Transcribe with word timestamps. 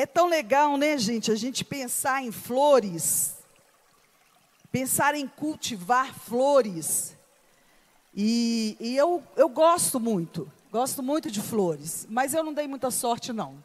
É 0.00 0.06
tão 0.06 0.28
legal, 0.28 0.76
né, 0.76 0.96
gente, 0.96 1.32
a 1.32 1.34
gente 1.34 1.64
pensar 1.64 2.22
em 2.22 2.30
flores, 2.30 3.34
pensar 4.70 5.16
em 5.16 5.26
cultivar 5.26 6.14
flores. 6.14 7.16
E, 8.14 8.76
e 8.78 8.96
eu, 8.96 9.20
eu 9.34 9.48
gosto 9.48 9.98
muito, 9.98 10.48
gosto 10.70 11.02
muito 11.02 11.32
de 11.32 11.42
flores, 11.42 12.06
mas 12.08 12.32
eu 12.32 12.44
não 12.44 12.54
dei 12.54 12.68
muita 12.68 12.92
sorte, 12.92 13.32
não. 13.32 13.62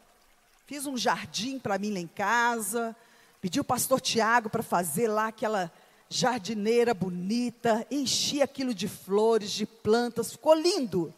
Fiz 0.66 0.86
um 0.86 0.96
jardim 0.96 1.56
para 1.56 1.78
mim 1.78 1.92
lá 1.92 2.00
em 2.00 2.08
casa, 2.08 2.96
pedi 3.40 3.60
o 3.60 3.64
pastor 3.64 4.00
Tiago 4.00 4.50
para 4.50 4.62
fazer 4.64 5.06
lá 5.06 5.28
aquela 5.28 5.70
jardineira 6.08 6.92
bonita, 6.92 7.86
enchi 7.88 8.42
aquilo 8.42 8.74
de 8.74 8.88
flores, 8.88 9.52
de 9.52 9.66
plantas, 9.66 10.32
ficou 10.32 10.54
lindo. 10.54 11.14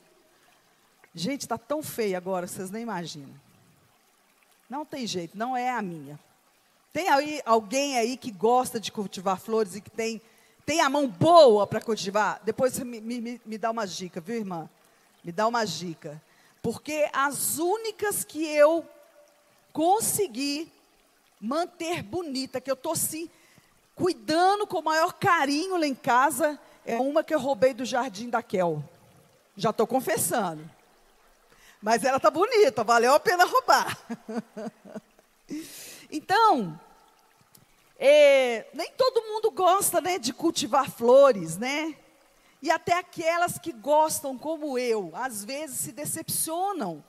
Gente, 1.14 1.40
está 1.40 1.56
tão 1.56 1.82
feio 1.82 2.18
agora, 2.18 2.46
vocês 2.46 2.70
nem 2.70 2.82
imaginam. 2.82 3.45
Não 4.68 4.84
tem 4.84 5.06
jeito, 5.06 5.36
não 5.36 5.56
é 5.56 5.70
a 5.70 5.80
minha. 5.80 6.18
Tem 6.92 7.08
aí 7.08 7.42
alguém 7.44 7.98
aí 7.98 8.16
que 8.16 8.30
gosta 8.30 8.80
de 8.80 8.90
cultivar 8.90 9.38
flores 9.38 9.76
e 9.76 9.80
que 9.80 9.90
tem, 9.90 10.20
tem 10.64 10.80
a 10.80 10.88
mão 10.88 11.06
boa 11.06 11.66
para 11.66 11.80
cultivar? 11.80 12.40
Depois 12.44 12.78
me, 12.78 13.00
me, 13.00 13.40
me 13.44 13.58
dá 13.58 13.70
uma 13.70 13.86
dica, 13.86 14.20
viu, 14.20 14.36
irmã? 14.36 14.68
Me 15.22 15.30
dá 15.30 15.46
uma 15.46 15.64
dica. 15.64 16.20
Porque 16.62 17.08
as 17.12 17.58
únicas 17.58 18.24
que 18.24 18.44
eu 18.44 18.84
consegui 19.72 20.72
manter 21.40 22.02
bonita, 22.02 22.60
que 22.60 22.70
eu 22.70 22.74
estou 22.74 22.92
assim, 22.92 23.30
cuidando 23.94 24.66
com 24.66 24.78
o 24.78 24.84
maior 24.84 25.12
carinho 25.12 25.76
lá 25.76 25.86
em 25.86 25.94
casa, 25.94 26.58
é 26.84 26.96
uma 26.98 27.22
que 27.22 27.34
eu 27.34 27.38
roubei 27.38 27.74
do 27.74 27.84
jardim 27.84 28.30
da 28.30 28.42
Kel. 28.42 28.82
Já 29.56 29.70
estou 29.70 29.86
confessando. 29.86 30.75
Mas 31.82 32.04
ela 32.04 32.16
está 32.16 32.30
bonita, 32.30 32.82
valeu 32.82 33.14
a 33.14 33.20
pena 33.20 33.44
roubar. 33.44 33.98
então, 36.10 36.80
é, 37.98 38.66
nem 38.74 38.90
todo 38.92 39.22
mundo 39.22 39.50
gosta 39.50 40.00
né, 40.00 40.18
de 40.18 40.32
cultivar 40.32 40.90
flores, 40.90 41.56
né? 41.56 41.94
E 42.60 42.70
até 42.70 42.94
aquelas 42.94 43.58
que 43.58 43.72
gostam, 43.72 44.36
como 44.36 44.78
eu, 44.78 45.12
às 45.14 45.44
vezes 45.44 45.78
se 45.78 45.92
decepcionam 45.92 47.04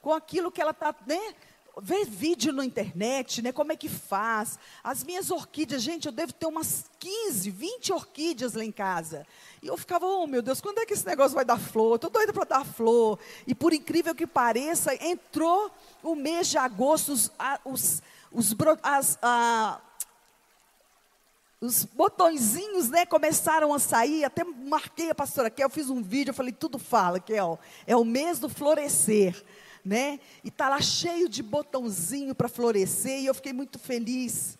com 0.00 0.12
aquilo 0.12 0.50
que 0.50 0.60
ela 0.60 0.70
está, 0.70 0.94
né? 1.06 1.34
Vê 1.80 2.04
vídeo 2.04 2.52
na 2.52 2.64
internet, 2.64 3.40
né? 3.42 3.52
Como 3.52 3.72
é 3.72 3.76
que 3.76 3.88
faz? 3.88 4.58
As 4.82 5.04
minhas 5.04 5.30
orquídeas, 5.30 5.82
gente, 5.82 6.06
eu 6.06 6.12
devo 6.12 6.32
ter 6.32 6.46
umas 6.46 6.90
15, 6.98 7.50
20 7.50 7.92
orquídeas 7.92 8.54
lá 8.54 8.64
em 8.64 8.72
casa. 8.72 9.26
E 9.62 9.66
eu 9.68 9.76
ficava, 9.76 10.04
oh 10.06 10.26
meu 10.26 10.42
Deus, 10.42 10.60
quando 10.60 10.78
é 10.78 10.86
que 10.86 10.94
esse 10.94 11.06
negócio 11.06 11.34
vai 11.34 11.44
dar 11.44 11.58
flor? 11.58 11.94
Estou 11.94 12.10
doida 12.10 12.32
para 12.32 12.44
dar 12.44 12.64
flor. 12.64 13.18
E 13.46 13.54
por 13.54 13.72
incrível 13.72 14.14
que 14.14 14.26
pareça, 14.26 14.94
entrou 15.04 15.70
o 16.02 16.14
mês 16.14 16.48
de 16.48 16.58
agosto, 16.58 17.12
os, 17.12 17.30
os, 17.64 18.02
os, 18.32 18.56
as, 18.82 19.18
a, 19.22 19.80
os 21.60 21.84
botõezinhos, 21.84 22.88
né, 22.88 23.04
começaram 23.04 23.74
a 23.74 23.78
sair, 23.78 24.24
até 24.24 24.42
marquei 24.42 25.10
a 25.10 25.14
pastora 25.14 25.50
Kel, 25.50 25.68
fiz 25.68 25.90
um 25.90 26.02
vídeo, 26.02 26.30
eu 26.30 26.34
falei, 26.34 26.52
tudo 26.52 26.78
fala, 26.78 27.20
Kel, 27.20 27.58
é 27.86 27.94
o 27.94 28.04
mês 28.04 28.38
do 28.38 28.48
florescer, 28.48 29.44
né, 29.84 30.20
e 30.44 30.48
está 30.48 30.68
lá 30.68 30.80
cheio 30.80 31.28
de 31.28 31.42
botãozinho 31.42 32.34
para 32.34 32.48
florescer, 32.48 33.20
e 33.20 33.26
eu 33.26 33.34
fiquei 33.34 33.52
muito 33.52 33.78
feliz. 33.78 34.58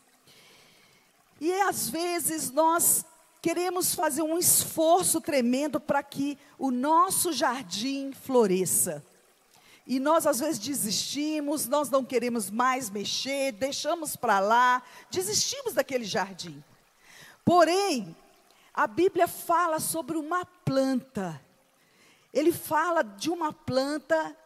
E 1.40 1.52
às 1.62 1.88
vezes 1.88 2.50
nós 2.50 3.04
queremos 3.40 3.94
fazer 3.94 4.22
um 4.22 4.38
esforço 4.38 5.20
tremendo 5.20 5.80
para 5.80 6.02
que 6.02 6.36
o 6.58 6.70
nosso 6.70 7.32
jardim 7.32 8.12
floresça. 8.12 9.04
E 9.86 9.98
nós 9.98 10.26
às 10.26 10.38
vezes 10.38 10.58
desistimos, 10.58 11.66
nós 11.66 11.90
não 11.90 12.04
queremos 12.04 12.50
mais 12.50 12.90
mexer, 12.90 13.52
deixamos 13.52 14.14
para 14.14 14.38
lá, 14.38 14.82
desistimos 15.10 15.72
daquele 15.72 16.04
jardim. 16.04 16.62
Porém, 17.44 18.14
a 18.74 18.86
Bíblia 18.86 19.26
fala 19.26 19.80
sobre 19.80 20.16
uma 20.16 20.44
planta. 20.44 21.40
Ele 22.32 22.52
fala 22.52 23.02
de 23.02 23.30
uma 23.30 23.52
planta 23.52 24.36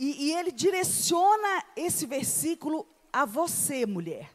e, 0.00 0.28
e 0.28 0.32
ele 0.32 0.50
direciona 0.50 1.62
esse 1.76 2.06
versículo 2.06 2.88
a 3.12 3.26
você, 3.26 3.84
mulher. 3.84 4.34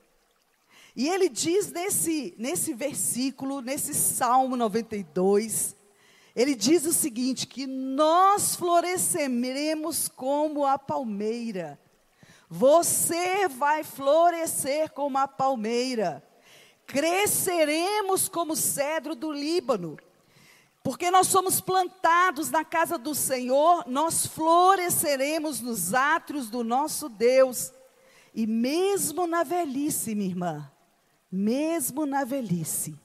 E 0.95 1.09
ele 1.09 1.27
diz 1.27 1.71
nesse, 1.71 2.35
nesse 2.37 2.71
versículo, 2.71 3.61
nesse 3.61 3.95
Salmo 3.95 4.55
92, 4.55 5.75
ele 6.35 6.53
diz 6.53 6.85
o 6.85 6.93
seguinte: 6.93 7.47
que 7.47 7.65
nós 7.65 8.55
floresceremos 8.55 10.07
como 10.07 10.63
a 10.63 10.77
palmeira. 10.77 11.79
Você 12.47 13.47
vai 13.47 13.83
florescer 13.83 14.91
como 14.91 15.17
a 15.17 15.27
palmeira. 15.27 16.23
Cresceremos 16.85 18.29
como 18.29 18.53
o 18.53 18.55
cedro 18.55 19.15
do 19.15 19.31
Líbano. 19.31 19.97
Porque 20.85 21.09
nós 21.09 21.25
somos 21.25 21.59
plantados 21.59 22.51
na 22.51 22.63
casa 22.63 22.95
do 22.95 23.15
Senhor, 23.15 23.85
nós 23.87 24.27
floresceremos 24.27 25.59
nos 25.59 25.95
átrios 25.95 26.47
do 26.47 26.63
nosso 26.63 27.09
Deus. 27.09 27.73
E 28.35 28.45
mesmo 28.45 29.25
na 29.25 29.41
velhice, 29.41 30.13
minha 30.13 30.29
irmã, 30.29 30.71
mesmo 31.31 32.05
na 32.05 32.23
velhice, 32.23 32.95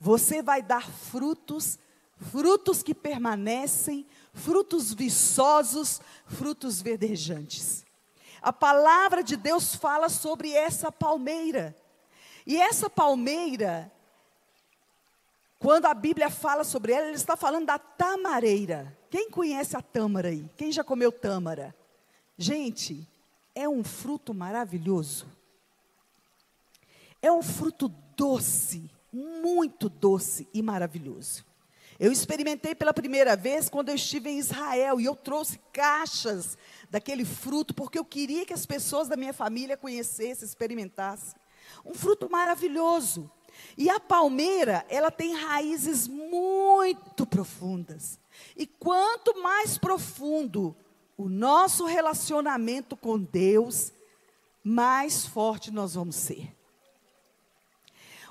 você 0.00 0.42
vai 0.42 0.62
dar 0.62 0.90
frutos, 0.90 1.78
frutos 2.16 2.82
que 2.82 2.92
permanecem, 2.92 4.04
frutos 4.32 4.92
viçosos, 4.92 6.00
frutos 6.26 6.82
verdejantes. 6.82 7.84
A 8.42 8.52
palavra 8.52 9.22
de 9.22 9.36
Deus 9.36 9.76
fala 9.76 10.08
sobre 10.08 10.50
essa 10.50 10.90
palmeira. 10.90 11.76
E 12.44 12.56
essa 12.56 12.90
palmeira, 12.90 13.92
quando 15.62 15.86
a 15.86 15.94
Bíblia 15.94 16.28
fala 16.28 16.64
sobre 16.64 16.92
ela, 16.92 17.06
ele 17.06 17.14
está 17.14 17.36
falando 17.36 17.66
da 17.66 17.78
tamareira. 17.78 18.98
Quem 19.08 19.30
conhece 19.30 19.76
a 19.76 19.80
tâmara 19.80 20.28
aí? 20.28 20.50
Quem 20.56 20.72
já 20.72 20.82
comeu 20.82 21.12
tâmara? 21.12 21.72
Gente, 22.36 23.08
é 23.54 23.68
um 23.68 23.84
fruto 23.84 24.34
maravilhoso. 24.34 25.24
É 27.22 27.30
um 27.30 27.42
fruto 27.42 27.88
doce, 28.16 28.90
muito 29.12 29.88
doce 29.88 30.48
e 30.52 30.60
maravilhoso. 30.60 31.44
Eu 31.96 32.10
experimentei 32.10 32.74
pela 32.74 32.92
primeira 32.92 33.36
vez 33.36 33.68
quando 33.68 33.90
eu 33.90 33.94
estive 33.94 34.30
em 34.30 34.40
Israel 34.40 35.00
e 35.00 35.04
eu 35.04 35.14
trouxe 35.14 35.60
caixas 35.72 36.58
daquele 36.90 37.24
fruto 37.24 37.72
porque 37.72 38.00
eu 38.00 38.04
queria 38.04 38.44
que 38.44 38.52
as 38.52 38.66
pessoas 38.66 39.06
da 39.06 39.16
minha 39.16 39.32
família 39.32 39.76
conhecessem, 39.76 40.44
experimentassem. 40.44 41.36
Um 41.86 41.94
fruto 41.94 42.28
maravilhoso. 42.28 43.30
E 43.76 43.88
a 43.88 43.98
palmeira, 43.98 44.84
ela 44.88 45.10
tem 45.10 45.34
raízes 45.34 46.06
muito 46.06 47.26
profundas. 47.26 48.18
E 48.56 48.66
quanto 48.66 49.42
mais 49.42 49.78
profundo 49.78 50.76
o 51.16 51.28
nosso 51.28 51.84
relacionamento 51.84 52.96
com 52.96 53.18
Deus, 53.18 53.92
mais 54.62 55.26
forte 55.26 55.70
nós 55.70 55.94
vamos 55.94 56.16
ser. 56.16 56.54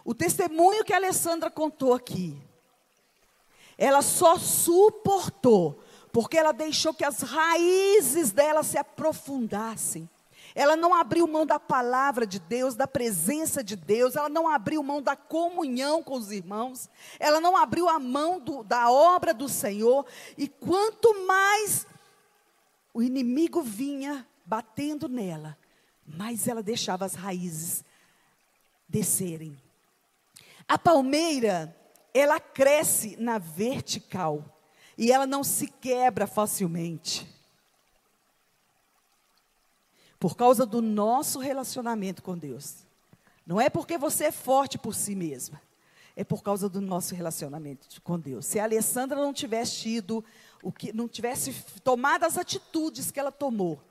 O 0.03 0.13
testemunho 0.13 0.83
que 0.83 0.93
a 0.93 0.97
Alessandra 0.97 1.49
contou 1.49 1.93
aqui, 1.93 2.37
ela 3.77 4.01
só 4.01 4.37
suportou 4.37 5.81
porque 6.11 6.37
ela 6.37 6.51
deixou 6.51 6.93
que 6.93 7.05
as 7.05 7.21
raízes 7.21 8.31
dela 8.31 8.63
se 8.63 8.77
aprofundassem. 8.77 10.09
Ela 10.53 10.75
não 10.75 10.93
abriu 10.93 11.27
mão 11.27 11.45
da 11.45 11.59
palavra 11.59 12.25
de 12.25 12.39
Deus, 12.39 12.75
da 12.75 12.87
presença 12.87 13.63
de 13.63 13.75
Deus, 13.75 14.15
ela 14.15 14.29
não 14.29 14.47
abriu 14.47 14.83
mão 14.83 15.01
da 15.01 15.15
comunhão 15.15 16.03
com 16.03 16.15
os 16.15 16.31
irmãos, 16.31 16.89
ela 17.19 17.39
não 17.39 17.55
abriu 17.55 17.87
a 17.87 17.99
mão 17.99 18.39
do, 18.39 18.63
da 18.63 18.91
obra 18.91 19.33
do 19.33 19.47
Senhor, 19.47 20.05
e 20.37 20.47
quanto 20.47 21.25
mais 21.25 21.87
o 22.93 23.01
inimigo 23.01 23.61
vinha 23.61 24.27
batendo 24.45 25.07
nela, 25.07 25.57
mais 26.05 26.47
ela 26.47 26.61
deixava 26.61 27.05
as 27.05 27.15
raízes 27.15 27.85
descerem. 28.87 29.57
A 30.67 30.77
palmeira, 30.77 31.75
ela 32.13 32.39
cresce 32.39 33.15
na 33.17 33.37
vertical 33.37 34.59
e 34.97 35.11
ela 35.11 35.25
não 35.25 35.43
se 35.43 35.67
quebra 35.67 36.27
facilmente. 36.27 37.27
Por 40.21 40.37
causa 40.37 40.67
do 40.67 40.83
nosso 40.83 41.39
relacionamento 41.39 42.21
com 42.21 42.37
Deus. 42.37 42.85
Não 43.43 43.59
é 43.59 43.71
porque 43.71 43.97
você 43.97 44.25
é 44.25 44.31
forte 44.31 44.77
por 44.77 44.93
si 44.93 45.15
mesma. 45.15 45.59
É 46.15 46.23
por 46.23 46.43
causa 46.43 46.69
do 46.69 46.79
nosso 46.79 47.15
relacionamento 47.15 47.99
com 48.03 48.19
Deus. 48.19 48.45
Se 48.45 48.59
a 48.59 48.65
Alessandra 48.65 49.19
não 49.19 49.33
tivesse 49.33 49.77
tido 49.77 50.23
o 50.61 50.71
que 50.71 50.93
não 50.93 51.07
tivesse 51.07 51.51
tomado 51.83 52.23
as 52.23 52.37
atitudes 52.37 53.09
que 53.09 53.19
ela 53.19 53.31
tomou, 53.31 53.81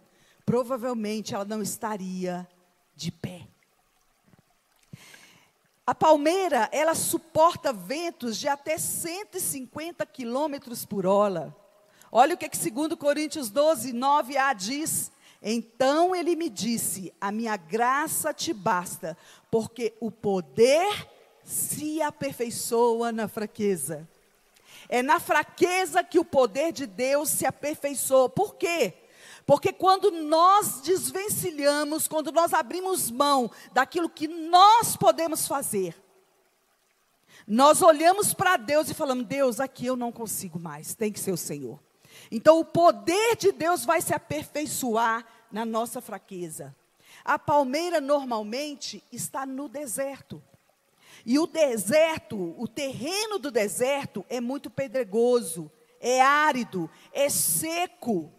provavelmente 0.47 1.35
ela 1.35 1.45
não 1.45 1.61
estaria 1.61 2.49
de 2.95 3.11
pé. 3.11 3.49
A 5.85 5.93
palmeira, 5.97 6.69
ela 6.71 6.95
suporta 6.95 7.73
ventos 7.73 8.39
de 8.39 8.47
até 8.47 8.79
150 8.79 10.07
quilômetros 10.07 10.85
por 10.85 11.07
hora. 11.07 11.53
Olha 12.13 12.37
o 12.37 12.39
que, 12.39 12.49
que 12.49 12.71
2 12.71 12.95
Coríntios 12.95 13.51
12, 13.51 13.93
9a 13.93 14.55
diz. 14.55 15.11
Então 15.43 16.15
ele 16.15 16.37
me 16.37 16.51
disse: 16.51 17.13
A 17.21 17.33
minha 17.33 17.57
graça 17.57 18.35
te 18.35 18.53
basta, 18.53 19.17
porque 19.51 19.95
o 20.01 20.11
poder 20.11 21.09
se 21.45 22.03
aperfeiçoa 22.03 23.11
na 23.11 23.27
fraqueza. 23.27 24.09
É 24.89 25.03
na 25.03 25.21
fraqueza 25.21 26.03
que 26.03 26.19
o 26.19 26.25
poder 26.25 26.73
de 26.73 26.87
Deus 26.87 27.29
se 27.31 27.47
aperfeiçoa. 27.47 28.29
Por 28.29 28.57
quê? 28.57 28.95
Porque 29.47 29.73
quando 29.73 30.11
nós 30.11 30.81
desvencilhamos, 30.81 32.07
quando 32.07 32.31
nós 32.31 32.53
abrimos 32.53 33.11
mão 33.11 33.51
daquilo 33.73 34.09
que 34.09 34.29
nós 34.29 34.97
podemos 34.97 35.47
fazer, 35.47 35.97
nós 37.47 37.83
olhamos 37.83 38.35
para 38.35 38.57
Deus 38.57 38.91
e 38.91 38.95
falamos: 38.95 39.27
Deus, 39.27 39.59
aqui 39.59 39.87
eu 39.87 39.97
não 39.97 40.13
consigo 40.13 40.59
mais, 40.59 40.95
tem 40.95 41.11
que 41.11 41.19
ser 41.19 41.33
o 41.33 41.37
Senhor. 41.37 41.81
Então 42.31 42.61
o 42.61 42.65
poder 42.65 43.37
de 43.37 43.51
Deus 43.51 43.85
vai 43.85 44.01
se 44.01 44.15
aperfeiçoar 44.15 45.27
na 45.51 45.65
nossa 45.65 46.01
fraqueza. 46.01 46.75
A 47.25 47.39
palmeira 47.39 48.01
normalmente 48.01 49.03
está 49.11 49.45
no 49.45 49.69
deserto. 49.69 50.43
E 51.27 51.39
o 51.39 51.47
deserto, 51.47 52.55
o 52.57 52.67
terreno 52.69 53.39
do 53.39 53.51
deserto 53.51 54.25
é 54.29 54.41
muito 54.41 54.71
pedregoso, 54.71 55.71
é 56.01 56.21
árido, 56.21 56.89
é 57.13 57.29
seco. 57.29 58.33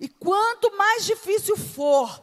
E 0.00 0.08
quanto 0.08 0.76
mais 0.76 1.04
difícil 1.04 1.56
for, 1.56 2.22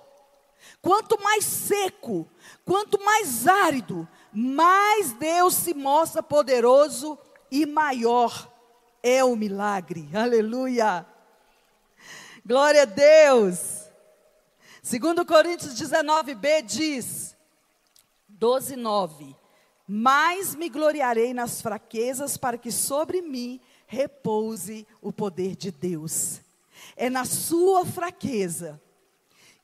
quanto 0.81 1.21
mais 1.21 1.45
seco, 1.45 2.27
quanto 2.65 2.99
mais 3.03 3.47
árido, 3.47 4.07
mais 4.33 5.13
Deus 5.13 5.53
se 5.53 5.73
mostra 5.73 6.21
poderoso 6.21 7.17
e 7.49 7.65
maior 7.65 8.56
é 9.01 9.23
o 9.23 9.35
milagre. 9.35 10.09
Aleluia. 10.13 11.05
Glória 12.45 12.83
a 12.83 12.85
Deus. 12.85 13.85
Segundo 14.81 15.25
Coríntios 15.25 15.73
19b 15.73 16.63
diz, 16.63 17.35
12, 18.29 18.75
9. 18.75 19.35
Mas 19.87 20.55
me 20.55 20.69
gloriarei 20.69 21.33
nas 21.33 21.61
fraquezas 21.61 22.37
para 22.37 22.57
que 22.57 22.71
sobre 22.71 23.21
mim 23.21 23.59
repouse 23.85 24.87
o 25.01 25.11
poder 25.11 25.55
de 25.55 25.71
Deus. 25.71 26.41
É 26.95 27.09
na 27.09 27.25
sua 27.25 27.85
fraqueza 27.85 28.81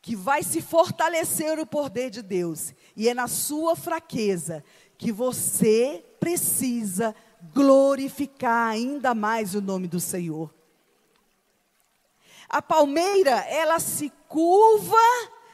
que 0.01 0.15
vai 0.15 0.44
se 0.44 0.62
fortalecer 0.62 1.59
o 1.59 1.65
poder 1.65 2.09
de 2.09 2.21
Deus. 2.21 2.74
E 2.95 3.07
é 3.07 3.13
na 3.13 3.27
sua 3.27 3.75
fraqueza 3.75 4.63
que 4.97 5.12
você 5.12 6.03
precisa 6.19 7.15
glorificar 7.51 8.69
ainda 8.69 9.13
mais 9.13 9.56
o 9.56 9.62
nome 9.62 9.88
do 9.88 10.00
Senhor. 10.00 10.54
A 12.48 12.62
palmeira, 12.62 13.31
ela 13.50 13.80
se 13.80 14.12
curva, 14.28 14.95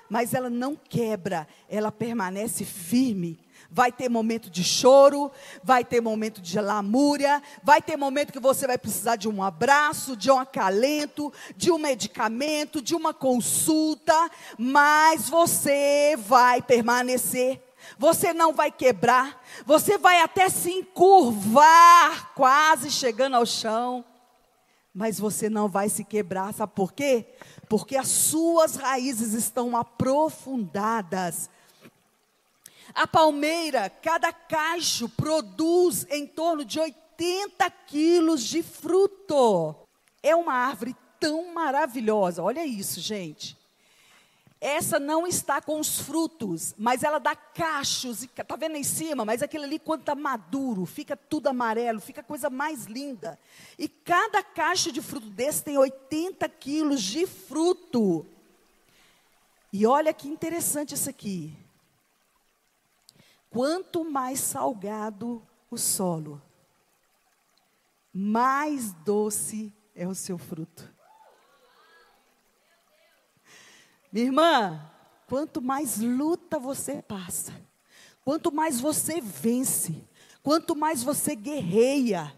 mas 0.10 0.34
ela 0.34 0.50
não 0.50 0.76
quebra, 0.76 1.48
ela 1.70 1.92
permanece 1.92 2.66
firme. 2.66 3.40
Vai 3.72 3.92
ter 3.92 4.10
momento 4.10 4.50
de 4.50 4.64
choro, 4.64 5.32
vai 5.64 5.86
ter 5.86 6.02
momento 6.02 6.42
de 6.42 6.60
lamúria, 6.60 7.42
vai 7.64 7.82
ter 7.82 7.96
momento 7.96 8.34
que 8.34 8.40
você 8.40 8.66
vai 8.66 8.78
precisar 8.78 9.16
de 9.16 9.30
um 9.30 9.44
abraço, 9.44 10.18
de 10.18 10.32
um 10.32 10.40
acalento, 10.40 11.32
de 11.56 11.72
um 11.72 11.78
medicamento, 11.78 12.82
de 12.82 12.96
uma 12.96 13.14
consulta, 13.14 14.30
mas 14.58 15.30
você 15.30 16.18
vai 16.18 16.62
permanecer. 16.62 17.69
Você 17.98 18.34
não 18.34 18.54
vai 18.54 18.72
quebrar, 18.72 19.44
você 19.66 19.98
vai 19.98 20.22
até 20.22 20.50
se 20.50 20.72
encurvar, 20.72 22.34
quase 22.34 22.92
chegando 22.92 23.36
ao 23.36 23.46
chão, 23.46 24.06
mas 24.94 25.20
você 25.20 25.50
não 25.50 25.68
vai 25.68 25.90
se 25.90 26.04
quebrar, 26.04 26.54
sabe 26.54 26.74
por 26.76 26.94
quê? 26.94 27.26
Porque 27.68 27.96
as 27.96 28.08
suas 28.08 28.76
raízes 28.76 29.34
estão 29.34 29.76
aprofundadas 29.76 31.50
a 32.94 33.06
palmeira, 33.06 33.90
cada 33.90 34.34
cacho 34.34 35.08
produz 35.10 36.06
em 36.10 36.26
torno 36.26 36.66
de 36.66 36.80
80 36.80 37.70
quilos 37.88 38.44
de 38.44 38.64
fruto. 38.64 39.76
É 40.24 40.36
uma 40.36 40.54
árvore 40.54 40.96
tão 41.20 41.54
maravilhosa. 41.54 42.42
Olha 42.44 42.66
isso, 42.66 43.00
gente. 43.00 43.58
Essa 44.62 45.00
não 45.00 45.26
está 45.26 45.62
com 45.62 45.80
os 45.80 46.02
frutos, 46.02 46.76
mas 46.78 47.02
ela 47.04 47.18
dá 47.18 47.34
cachos. 47.34 48.24
Está 48.24 48.58
vendo 48.58 48.76
em 48.76 48.84
cima? 48.84 49.24
Mas 49.24 49.42
aquele 49.42 49.64
ali, 49.64 49.80
quando 49.80 50.02
está 50.02 50.16
maduro, 50.16 50.86
fica 50.86 51.16
tudo 51.16 51.48
amarelo, 51.48 52.02
fica 52.02 52.20
a 52.20 52.24
coisa 52.24 52.50
mais 52.50 52.86
linda. 52.86 53.40
E 53.78 53.88
cada 53.88 54.44
cacho 54.44 54.92
de 54.92 55.02
fruto 55.02 55.30
desse 55.30 55.64
tem 55.64 55.78
80 55.78 56.48
quilos 56.50 57.02
de 57.02 57.26
fruto. 57.26 58.26
E 59.72 59.86
olha 59.86 60.14
que 60.14 60.28
interessante 60.28 60.94
isso 60.94 61.10
aqui. 61.10 61.56
Quanto 63.50 64.04
mais 64.04 64.42
salgado 64.42 65.42
o 65.72 65.78
solo, 65.78 66.42
mais 68.14 68.92
doce 68.92 69.74
é 69.96 70.06
o 70.06 70.14
seu 70.14 70.38
fruto. 70.38 70.99
Minha 74.12 74.26
irmã, 74.26 74.92
quanto 75.28 75.62
mais 75.62 76.00
luta 76.00 76.58
você 76.58 77.02
passa, 77.02 77.54
quanto 78.24 78.52
mais 78.52 78.80
você 78.80 79.22
vence, 79.22 80.04
quanto 80.42 80.76
mais 80.76 81.04
você 81.04 81.36
guerreia, 81.36 82.34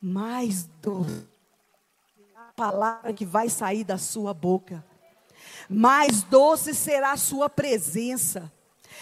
mais 0.00 0.68
é 0.84 2.38
a 2.38 2.52
palavra 2.54 3.12
que 3.12 3.24
vai 3.24 3.48
sair 3.48 3.84
da 3.84 3.98
sua 3.98 4.32
boca, 4.32 4.84
mais 5.68 6.22
doce 6.22 6.74
será 6.74 7.12
a 7.12 7.16
sua 7.16 7.48
presença 7.48 8.50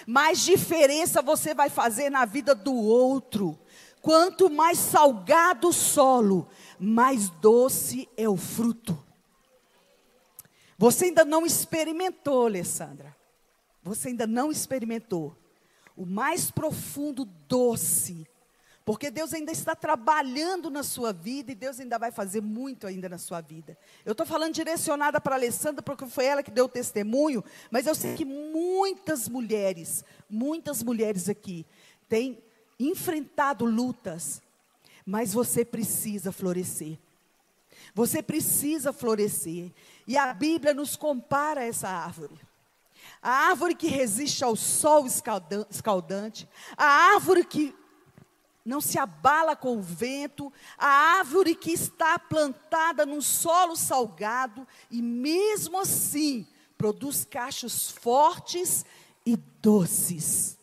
mais 0.07 0.41
diferença 0.41 1.23
você 1.23 1.55
vai 1.55 1.69
fazer 1.69 2.11
na 2.11 2.25
vida 2.25 2.55
do 2.55 2.75
outro. 2.75 3.59
Quanto 4.01 4.49
mais 4.49 4.79
salgado 4.79 5.69
o 5.69 5.73
solo, 5.73 6.49
mais 6.79 7.29
doce 7.29 8.09
é 8.17 8.29
o 8.29 8.37
fruto. 8.37 8.99
Você 10.81 11.05
ainda 11.05 11.27
não 11.27 11.45
experimentou, 11.45 12.47
Alessandra. 12.47 13.15
Você 13.83 14.09
ainda 14.09 14.27
não 14.27 14.51
experimentou 14.51 15.37
o 15.95 16.07
mais 16.07 16.51
profundo 16.51 17.27
doce 17.47 18.27
porque 18.83 19.11
Deus 19.11 19.35
ainda 19.35 19.53
está 19.53 19.77
trabalhando 19.77 20.71
na 20.71 20.83
sua 20.83 21.13
vida 21.13 21.53
e 21.53 21.55
Deus 21.55 21.79
ainda 21.79 21.99
vai 21.99 22.11
fazer 22.11 22.41
muito 22.41 22.87
ainda 22.87 23.11
na 23.11 23.19
sua 23.19 23.43
vida. 23.43 23.77
Eu 24.07 24.13
estou 24.13 24.25
falando 24.25 24.55
direcionada 24.55 25.21
para 25.21 25.35
a 25.35 25.39
Alessandra, 25.39 25.83
porque 25.83 26.07
foi 26.07 26.25
ela 26.25 26.43
que 26.43 26.51
deu 26.51 26.65
o 26.65 26.69
testemunho, 26.69 27.45
mas 27.71 27.87
eu 27.87 27.95
sei 27.95 28.15
que 28.15 28.25
muitas 28.25 29.29
mulheres, 29.29 30.03
muitas 30.31 30.83
mulheres 30.83 31.29
aqui, 31.29 31.67
têm 32.09 32.43
enfrentado 32.79 33.67
lutas, 33.67 34.41
mas 35.05 35.35
você 35.35 35.63
precisa 35.63 36.33
florescer. 36.33 36.99
Você 37.95 38.23
precisa 38.23 38.93
florescer. 38.93 39.73
E 40.07 40.17
a 40.17 40.33
Bíblia 40.33 40.75
nos 40.75 40.97
compara 40.97 41.61
a 41.61 41.65
essa 41.65 41.89
árvore. 41.89 42.39
A 43.23 43.31
árvore 43.49 43.75
que 43.75 43.89
resiste 43.89 44.43
ao 44.43 44.57
sol 44.57 45.07
escaldante, 45.07 46.49
a 46.77 47.15
árvore 47.15 47.45
que 47.45 47.75
não 48.65 48.81
se 48.81 48.99
abala 48.99 49.57
com 49.57 49.77
o 49.77 49.83
vento, 49.83 50.53
a 50.77 50.87
árvore 51.19 51.55
que 51.55 51.73
está 51.73 52.19
plantada 52.19 53.05
num 53.05 53.21
solo 53.21 53.77
salgado 53.77 54.67
e 54.91 55.03
mesmo 55.03 55.79
assim 55.79 56.47
produz 56.79 57.25
cachos 57.25 57.91
fortes 57.91 58.85
e 59.25 59.37
doces. 59.37 60.59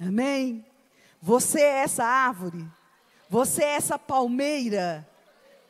Amém? 0.00 0.66
Você 1.20 1.60
é 1.60 1.82
essa 1.82 2.04
árvore, 2.04 2.68
você 3.34 3.64
é 3.64 3.74
essa 3.74 3.98
palmeira. 3.98 5.04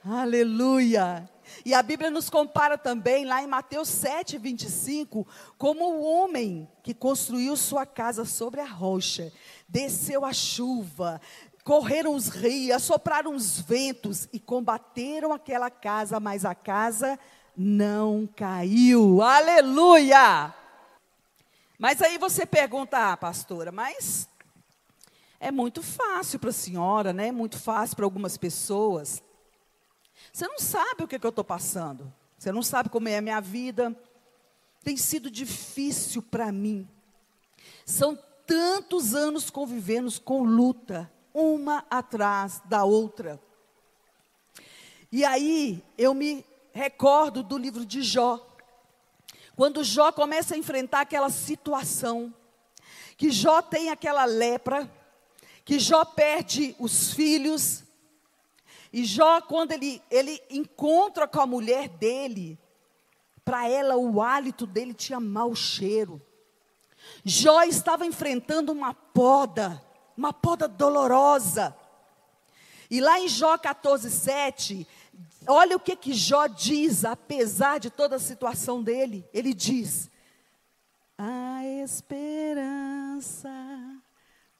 Aleluia. 0.05 1.27
E 1.65 1.73
a 1.73 1.83
Bíblia 1.83 2.11
nos 2.11 2.29
compara 2.29 2.77
também, 2.77 3.25
lá 3.25 3.43
em 3.43 3.47
Mateus 3.47 3.89
7, 3.89 4.37
25, 4.37 5.27
como 5.57 5.87
o 5.87 6.03
homem 6.03 6.69
que 6.83 6.93
construiu 6.93 7.57
sua 7.57 7.87
casa 7.87 8.27
sobre 8.27 8.61
a 8.61 8.67
rocha 8.67 9.33
desceu 9.67 10.27
a 10.27 10.33
chuva, 10.35 11.19
correram 11.65 12.15
os 12.15 12.29
rios, 12.29 12.83
sopraram 12.83 13.35
os 13.35 13.59
ventos 13.59 14.29
e 14.31 14.39
combateram 14.39 15.33
aquela 15.33 15.71
casa, 15.71 16.21
mas 16.21 16.45
a 16.45 16.55
casa 16.55 17.19
não 17.57 18.29
caiu. 18.37 19.23
Aleluia! 19.23 20.53
Mas 21.79 22.03
aí 22.03 22.19
você 22.19 22.45
pergunta, 22.45 23.13
ah, 23.13 23.17
pastora, 23.17 23.73
mas 23.73 24.29
é 25.45 25.51
muito 25.51 25.83
fácil 25.83 26.39
para 26.39 26.49
a 26.49 26.55
senhora, 26.55 27.13
né? 27.13 27.29
É 27.29 27.33
muito 27.33 27.59
fácil 27.59 27.95
para 27.95 28.07
algumas 28.07 28.39
pessoas. 28.39 29.23
Você 30.33 30.49
não 30.49 30.59
sabe 30.59 31.05
o 31.05 31.07
que, 31.07 31.19
que 31.19 31.27
eu 31.27 31.31
estou 31.31 31.45
passando. 31.45 32.11
Você 32.39 32.51
não 32.51 32.63
sabe 32.63 32.89
como 32.89 33.09
é 33.09 33.19
a 33.19 33.21
minha 33.21 33.41
vida. 33.43 33.95
Tem 34.83 34.97
sido 34.97 35.31
difícil 35.31 36.23
para 36.23 36.51
mim. 36.51 36.89
São 37.85 38.19
tantos 38.47 39.15
anos 39.15 39.51
convivendo 39.51 40.11
com 40.23 40.45
luta, 40.45 41.13
uma 41.35 41.85
atrás 41.91 42.63
da 42.65 42.85
outra. 42.85 43.39
E 45.13 45.27
aí 45.27 45.85
eu 45.99 46.15
me 46.15 46.43
recordo 46.73 47.43
do 47.43 47.59
livro 47.59 47.85
de 47.85 48.03
Jó. 48.03 48.41
Quando 49.55 49.85
Jó 49.85 50.11
começa 50.11 50.55
a 50.55 50.59
enfrentar 50.59 51.03
aquela 51.03 51.29
situação, 51.29 52.33
que 53.19 53.31
Jó 53.31 53.61
tem 53.61 53.91
aquela 53.91 54.25
lepra, 54.25 54.91
que 55.65 55.79
Jó 55.79 56.05
perde 56.05 56.77
os 56.79 57.13
filhos, 57.13 57.85
e 58.93 59.05
Jó, 59.05 59.41
quando 59.41 59.73
ele, 59.73 60.01
ele 60.09 60.41
encontra 60.49 61.27
com 61.27 61.41
a 61.41 61.47
mulher 61.47 61.89
dele, 61.89 62.57
para 63.45 63.69
ela 63.69 63.97
o 63.97 64.23
hálito 64.23 64.67
dele 64.67 64.95
tinha 64.95 65.19
mau 65.19 65.53
cheiro. 65.55 66.23
Jó 67.25 67.63
estava 67.65 68.07
enfrentando 68.07 68.71
uma 68.71 68.95
poda, 68.95 69.83
uma 70.17 70.33
poda 70.33 70.69
dolorosa. 70.69 71.77
E 72.89 73.01
lá 73.01 73.19
em 73.19 73.27
Jó 73.27 73.59
14, 73.59 74.09
7, 74.11 74.87
olha 75.49 75.75
o 75.77 75.81
que, 75.81 75.97
que 75.97 76.13
Jó 76.13 76.47
diz, 76.47 77.05
apesar 77.05 77.81
de 77.81 77.91
toda 77.91 78.15
a 78.15 78.21
situação 78.21 78.81
dele. 78.81 79.29
Ele 79.33 79.53
diz: 79.53 80.09
A 81.19 81.65
esperança 81.83 83.51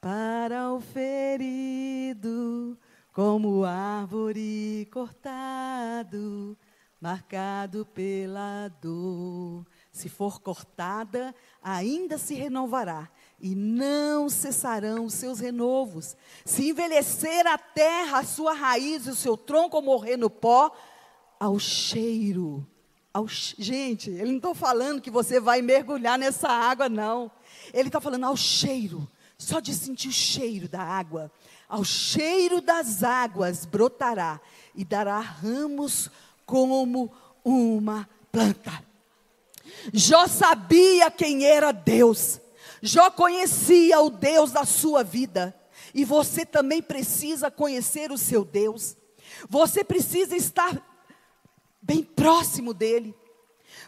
para 0.05 0.71
o 0.71 0.81
ferido, 0.83 2.77
como 3.11 3.65
árvore 3.65 4.87
cortado, 4.93 6.55
marcado 7.01 7.87
pela 7.87 8.69
dor. 8.83 9.65
Se 9.91 10.11
for 10.11 10.43
cortada, 10.43 11.35
ainda 11.63 12.19
se 12.19 12.35
renovará, 12.35 13.09
e 13.41 13.55
não 13.55 14.29
cessarão 14.29 15.07
os 15.07 15.15
seus 15.15 15.41
renovos. 15.41 16.15
Se 16.45 16.69
envelhecer 16.69 17.47
a 17.47 17.57
terra, 17.57 18.19
a 18.19 18.25
sua 18.25 18.53
raiz 18.53 19.07
e 19.07 19.11
o 19.11 19.15
seu 19.15 19.39
tronco 19.39 19.81
morrer 19.81 20.19
no 20.19 20.29
pó, 20.29 20.71
ao 21.41 21.59
cheiro. 21.59 22.67
Ao, 23.11 23.27
gente, 23.27 24.11
ele 24.11 24.33
não 24.33 24.37
está 24.37 24.55
falando 24.55 25.01
que 25.01 25.11
você 25.11 25.41
vai 25.41 25.63
mergulhar 25.63 26.19
nessa 26.19 26.51
água, 26.51 26.91
não. 26.91 27.31
Ele 27.73 27.89
está 27.89 28.03
falando 28.03 28.25
ao 28.25 28.37
cheiro, 28.37 29.09
só 29.39 29.61
de 29.61 29.75
sentir 29.75 30.09
o 30.09 30.13
cheiro 30.13 30.69
da 30.69 30.83
água. 30.83 31.31
Ao 31.69 31.85
cheiro 31.85 32.61
das 32.61 33.03
águas 33.03 33.65
brotará 33.65 34.41
e 34.75 34.85
dará 34.85 35.19
ramos 35.19 36.11
como 36.47 37.11
uma 37.45 38.09
planta. 38.31 38.83
Jó 39.93 40.27
sabia 40.27 41.11
quem 41.11 41.45
era 41.45 41.73
Deus. 41.73 42.41
Jó 42.83 43.11
conhecia 43.11 44.01
o 44.01 44.11
Deus 44.11 44.53
da 44.53 44.65
sua 44.65 45.03
vida. 45.03 45.55
E 45.95 46.05
você 46.05 46.45
também 46.45 46.83
precisa 46.83 47.51
conhecer 47.51 48.11
o 48.11 48.19
seu 48.19 48.45
Deus. 48.45 48.97
Você 49.49 49.85
precisa 49.85 50.37
estar 50.37 50.83
bem 51.81 52.03
próximo 52.03 52.75
dele. 52.75 53.15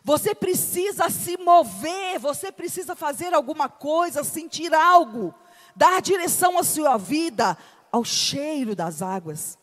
Você 0.06 0.36
precisa 0.36 1.10
se 1.10 1.36
mover, 1.36 2.20
você 2.20 2.52
precisa 2.52 2.94
fazer 2.94 3.34
alguma 3.34 3.68
coisa, 3.68 4.22
sentir 4.22 4.72
algo, 4.72 5.34
dar 5.74 6.00
direção 6.00 6.56
à 6.56 6.62
sua 6.62 6.96
vida 6.96 7.58
ao 7.90 8.04
cheiro 8.04 8.76
das 8.76 9.02
águas. 9.02 9.58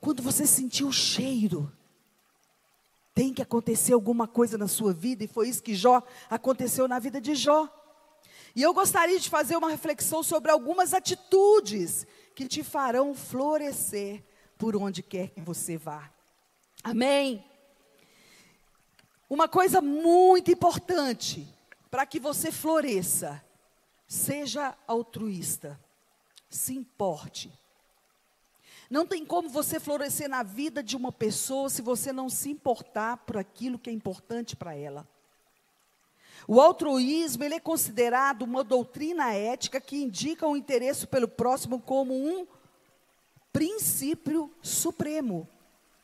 Quando 0.00 0.24
você 0.24 0.44
sentir 0.44 0.82
o 0.82 0.92
cheiro, 0.92 1.72
tem 3.14 3.32
que 3.32 3.40
acontecer 3.40 3.92
alguma 3.92 4.26
coisa 4.26 4.58
na 4.58 4.66
sua 4.66 4.92
vida, 4.92 5.22
e 5.22 5.28
foi 5.28 5.48
isso 5.48 5.62
que 5.62 5.76
Jó 5.76 6.02
aconteceu 6.28 6.88
na 6.88 6.98
vida 6.98 7.20
de 7.20 7.36
Jó. 7.36 7.68
E 8.56 8.60
eu 8.60 8.74
gostaria 8.74 9.20
de 9.20 9.30
fazer 9.30 9.56
uma 9.56 9.70
reflexão 9.70 10.24
sobre 10.24 10.50
algumas 10.50 10.92
atitudes 10.92 12.04
que 12.34 12.48
te 12.48 12.64
farão 12.64 13.14
florescer 13.14 14.24
por 14.58 14.74
onde 14.74 15.00
quer 15.00 15.28
que 15.28 15.40
você 15.40 15.76
vá. 15.76 16.10
Amém? 16.82 17.44
Uma 19.28 19.48
coisa 19.48 19.80
muito 19.80 20.50
importante 20.50 21.46
para 21.90 22.06
que 22.06 22.20
você 22.20 22.52
floresça, 22.52 23.44
seja 24.06 24.76
altruísta, 24.86 25.80
se 26.48 26.74
importe. 26.74 27.52
Não 28.88 29.04
tem 29.04 29.26
como 29.26 29.48
você 29.48 29.80
florescer 29.80 30.28
na 30.28 30.44
vida 30.44 30.80
de 30.82 30.96
uma 30.96 31.10
pessoa 31.10 31.68
se 31.68 31.82
você 31.82 32.12
não 32.12 32.28
se 32.28 32.50
importar 32.50 33.16
por 33.18 33.36
aquilo 33.36 33.78
que 33.78 33.90
é 33.90 33.92
importante 33.92 34.54
para 34.54 34.76
ela. 34.76 35.06
O 36.46 36.60
altruísmo 36.60 37.42
ele 37.42 37.54
é 37.54 37.60
considerado 37.60 38.42
uma 38.42 38.62
doutrina 38.62 39.32
ética 39.32 39.80
que 39.80 39.96
indica 39.96 40.46
o 40.46 40.56
interesse 40.56 41.04
pelo 41.06 41.26
próximo 41.26 41.80
como 41.80 42.14
um 42.14 42.46
princípio 43.52 44.54
supremo 44.62 45.48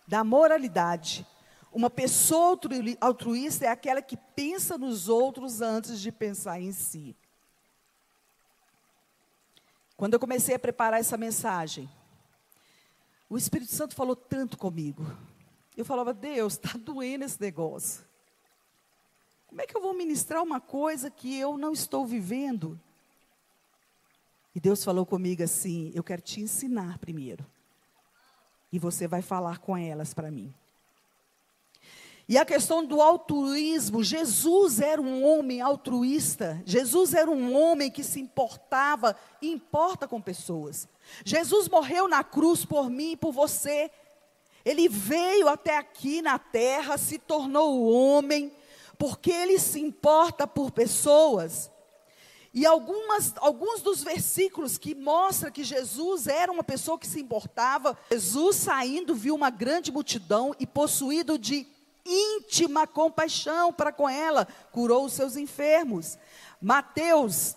da 0.09 0.25
moralidade. 0.25 1.25
Uma 1.73 1.88
pessoa 1.88 2.59
altruísta 3.00 3.64
é 3.64 3.69
aquela 3.69 4.02
que 4.02 4.17
pensa 4.17 4.76
nos 4.76 5.09
outros 5.09 5.62
antes 5.62 5.99
de 5.99 6.12
pensar 6.12 6.61
em 6.61 6.71
si. 6.71 7.17
Quando 9.97 10.14
eu 10.14 10.21
comecei 10.21 10.55
a 10.55 10.59
preparar 10.59 11.00
essa 11.00 11.17
mensagem, 11.17 11.88
o 13.29 13.38
Espírito 13.38 13.73
Santo 13.73 13.95
falou 13.95 14.14
tanto 14.14 14.59
comigo. 14.59 15.07
Eu 15.75 15.85
falava, 15.85 16.12
Deus, 16.12 16.55
está 16.55 16.76
doendo 16.76 17.25
esse 17.25 17.41
negócio. 17.41 18.05
Como 19.47 19.62
é 19.62 19.67
que 19.67 19.75
eu 19.75 19.81
vou 19.81 19.95
ministrar 19.95 20.43
uma 20.43 20.61
coisa 20.61 21.11
que 21.11 21.38
eu 21.38 21.57
não 21.57 21.73
estou 21.73 22.07
vivendo? 22.07 22.79
E 24.55 24.61
Deus 24.61 24.85
falou 24.85 25.07
comigo 25.07 25.43
assim: 25.43 25.91
Eu 25.95 26.05
quero 26.05 26.21
te 26.21 26.41
ensinar 26.41 26.99
primeiro. 26.99 27.47
E 28.71 28.79
você 28.79 29.07
vai 29.07 29.23
falar 29.23 29.59
com 29.59 29.76
elas 29.76 30.12
para 30.12 30.31
mim. 30.31 30.55
E 32.29 32.38
a 32.38 32.45
questão 32.45 32.85
do 32.85 33.00
altruísmo, 33.02 34.02
Jesus 34.02 34.81
era 34.81 35.00
um 35.00 35.25
homem 35.25 35.61
altruísta. 35.61 36.62
Jesus 36.64 37.14
era 37.14 37.31
um 37.31 37.55
homem 37.55 37.91
que 37.91 38.05
se 38.05 38.21
importava 38.21 39.17
e 39.41 39.50
importa 39.50 40.07
com 40.07 40.21
pessoas. 40.21 40.88
Jesus 41.25 41.69
morreu 41.69 42.07
na 42.07 42.23
cruz 42.23 42.64
por 42.64 42.88
mim 42.88 43.12
e 43.12 43.17
por 43.17 43.33
você. 43.33 43.91
Ele 44.64 44.88
veio 44.88 45.49
até 45.49 45.76
aqui 45.76 46.23
na 46.23 46.38
terra, 46.38 46.97
se 46.97 47.19
tornou 47.19 47.91
homem, 47.91 48.52
porque 48.97 49.33
ele 49.33 49.59
se 49.59 49.81
importa 49.81 50.47
por 50.47 50.71
pessoas. 50.71 51.71
E 52.55 52.67
algumas, 52.67 53.33
alguns 53.38 53.81
dos 53.81 54.05
versículos 54.05 54.76
que 54.76 54.95
mostram 54.95 55.50
que 55.50 55.64
Jesus 55.64 56.26
era 56.26 56.52
uma 56.52 56.62
pessoa 56.62 56.99
que 56.99 57.07
se 57.07 57.19
importava, 57.19 57.99
Jesus 58.11 58.57
saindo 58.57 59.14
viu 59.14 59.35
uma 59.35 59.50
grande 59.50 59.91
multidão 59.91 60.55
e 60.61 60.67
possuído 60.67 61.38
de 61.38 61.67
íntima 62.04 62.87
compaixão 62.87 63.73
para 63.73 63.92
com 63.92 64.09
ela, 64.09 64.47
curou 64.71 65.04
os 65.04 65.12
seus 65.12 65.37
enfermos. 65.37 66.18
Mateus 66.61 67.56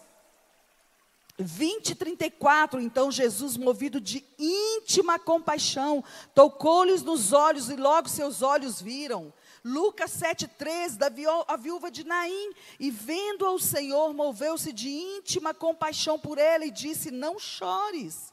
20, 1.37 1.95
34, 1.95 2.79
então 2.79 3.11
Jesus, 3.11 3.57
movido 3.57 3.99
de 3.99 4.23
íntima 4.39 5.19
compaixão, 5.19 6.03
tocou-lhes 6.33 7.01
nos 7.01 7.33
olhos 7.33 7.69
e 7.69 7.75
logo 7.75 8.07
seus 8.07 8.41
olhos 8.41 8.81
viram. 8.81 9.33
Lucas 9.63 10.11
7,13, 10.11 10.97
da 10.97 11.07
a 11.47 11.57
viúva 11.57 11.91
de 11.91 12.05
Naim, 12.05 12.53
e 12.79 12.89
vendo 12.89 13.45
ao 13.45 13.59
Senhor, 13.59 14.13
moveu-se 14.13 14.71
de 14.71 14.89
íntima 14.89 15.53
compaixão 15.53 16.17
por 16.19 16.37
ela 16.37 16.65
e 16.65 16.71
disse: 16.71 17.11
Não 17.11 17.37
chores. 17.39 18.31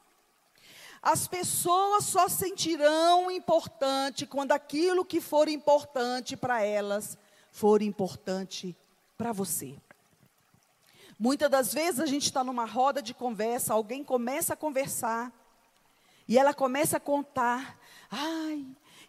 As 1.02 1.26
pessoas 1.26 2.04
só 2.04 2.28
sentirão 2.28 3.28
importante 3.28 4.24
quando 4.24 4.52
aquilo 4.52 5.04
que 5.04 5.20
for 5.20 5.48
importante 5.48 6.36
para 6.36 6.62
elas 6.62 7.18
for 7.50 7.82
importante 7.82 8.76
para 9.18 9.32
você. 9.32 9.76
Muitas 11.18 11.50
das 11.50 11.74
vezes 11.74 11.98
a 11.98 12.06
gente 12.06 12.24
está 12.24 12.44
numa 12.44 12.64
roda 12.64 13.02
de 13.02 13.12
conversa, 13.12 13.74
alguém 13.74 14.04
começa 14.04 14.54
a 14.54 14.56
conversar 14.56 15.32
e 16.28 16.38
ela 16.38 16.54
começa 16.54 16.96
a 16.98 17.00
contar: 17.00 17.78
ai, 18.08 18.64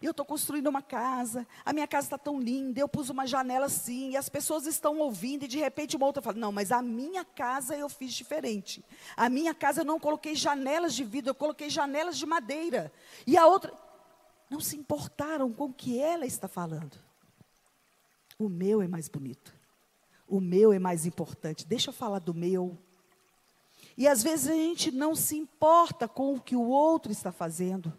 eu 0.06 0.10
estou 0.10 0.26
construindo 0.26 0.66
uma 0.66 0.82
casa, 0.82 1.46
a 1.64 1.72
minha 1.72 1.86
casa 1.86 2.06
está 2.06 2.18
tão 2.18 2.38
linda, 2.38 2.80
eu 2.80 2.88
pus 2.88 3.10
uma 3.10 3.26
janela 3.26 3.66
assim, 3.66 4.10
e 4.10 4.16
as 4.16 4.28
pessoas 4.28 4.66
estão 4.66 4.98
ouvindo, 4.98 5.44
e 5.44 5.48
de 5.48 5.58
repente 5.58 5.96
uma 5.96 6.06
outra 6.06 6.22
fala: 6.22 6.38
Não, 6.38 6.52
mas 6.52 6.70
a 6.72 6.82
minha 6.82 7.24
casa 7.24 7.76
eu 7.76 7.88
fiz 7.88 8.12
diferente. 8.12 8.84
A 9.16 9.28
minha 9.28 9.54
casa 9.54 9.80
eu 9.80 9.84
não 9.84 9.98
coloquei 9.98 10.34
janelas 10.34 10.94
de 10.94 11.04
vidro, 11.04 11.30
eu 11.30 11.34
coloquei 11.34 11.70
janelas 11.70 12.18
de 12.18 12.26
madeira. 12.26 12.92
E 13.26 13.36
a 13.36 13.46
outra, 13.46 13.72
não 14.50 14.60
se 14.60 14.76
importaram 14.76 15.52
com 15.52 15.64
o 15.64 15.72
que 15.72 15.98
ela 15.98 16.26
está 16.26 16.48
falando. 16.48 16.98
O 18.38 18.48
meu 18.48 18.82
é 18.82 18.88
mais 18.88 19.08
bonito. 19.08 19.54
O 20.26 20.40
meu 20.40 20.72
é 20.72 20.78
mais 20.78 21.06
importante. 21.06 21.66
Deixa 21.66 21.90
eu 21.90 21.94
falar 21.94 22.18
do 22.18 22.34
meu. 22.34 22.76
E 23.96 24.08
às 24.08 24.22
vezes 24.22 24.48
a 24.48 24.54
gente 24.54 24.90
não 24.90 25.14
se 25.14 25.36
importa 25.36 26.08
com 26.08 26.34
o 26.34 26.40
que 26.40 26.56
o 26.56 26.66
outro 26.66 27.12
está 27.12 27.30
fazendo. 27.30 27.92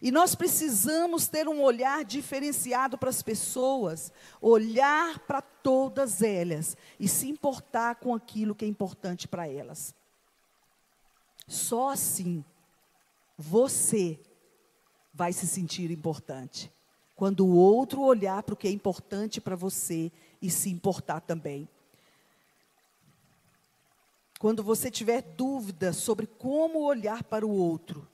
E 0.00 0.10
nós 0.12 0.34
precisamos 0.34 1.26
ter 1.26 1.48
um 1.48 1.60
olhar 1.60 2.04
diferenciado 2.04 2.96
para 2.96 3.10
as 3.10 3.22
pessoas, 3.22 4.12
olhar 4.40 5.18
para 5.20 5.42
todas 5.42 6.22
elas 6.22 6.76
e 7.00 7.08
se 7.08 7.28
importar 7.28 7.96
com 7.96 8.14
aquilo 8.14 8.54
que 8.54 8.64
é 8.64 8.68
importante 8.68 9.26
para 9.26 9.48
elas. 9.48 9.94
Só 11.46 11.90
assim 11.90 12.44
você 13.36 14.20
vai 15.12 15.32
se 15.32 15.46
sentir 15.46 15.90
importante. 15.90 16.72
Quando 17.16 17.44
o 17.44 17.56
outro 17.56 18.02
olhar 18.02 18.42
para 18.44 18.54
o 18.54 18.56
que 18.56 18.68
é 18.68 18.70
importante 18.70 19.40
para 19.40 19.56
você 19.56 20.12
e 20.40 20.48
se 20.48 20.70
importar 20.70 21.20
também. 21.20 21.68
Quando 24.38 24.62
você 24.62 24.88
tiver 24.88 25.22
dúvida 25.22 25.92
sobre 25.92 26.26
como 26.26 26.80
olhar 26.80 27.24
para 27.24 27.44
o 27.44 27.50
outro, 27.50 28.06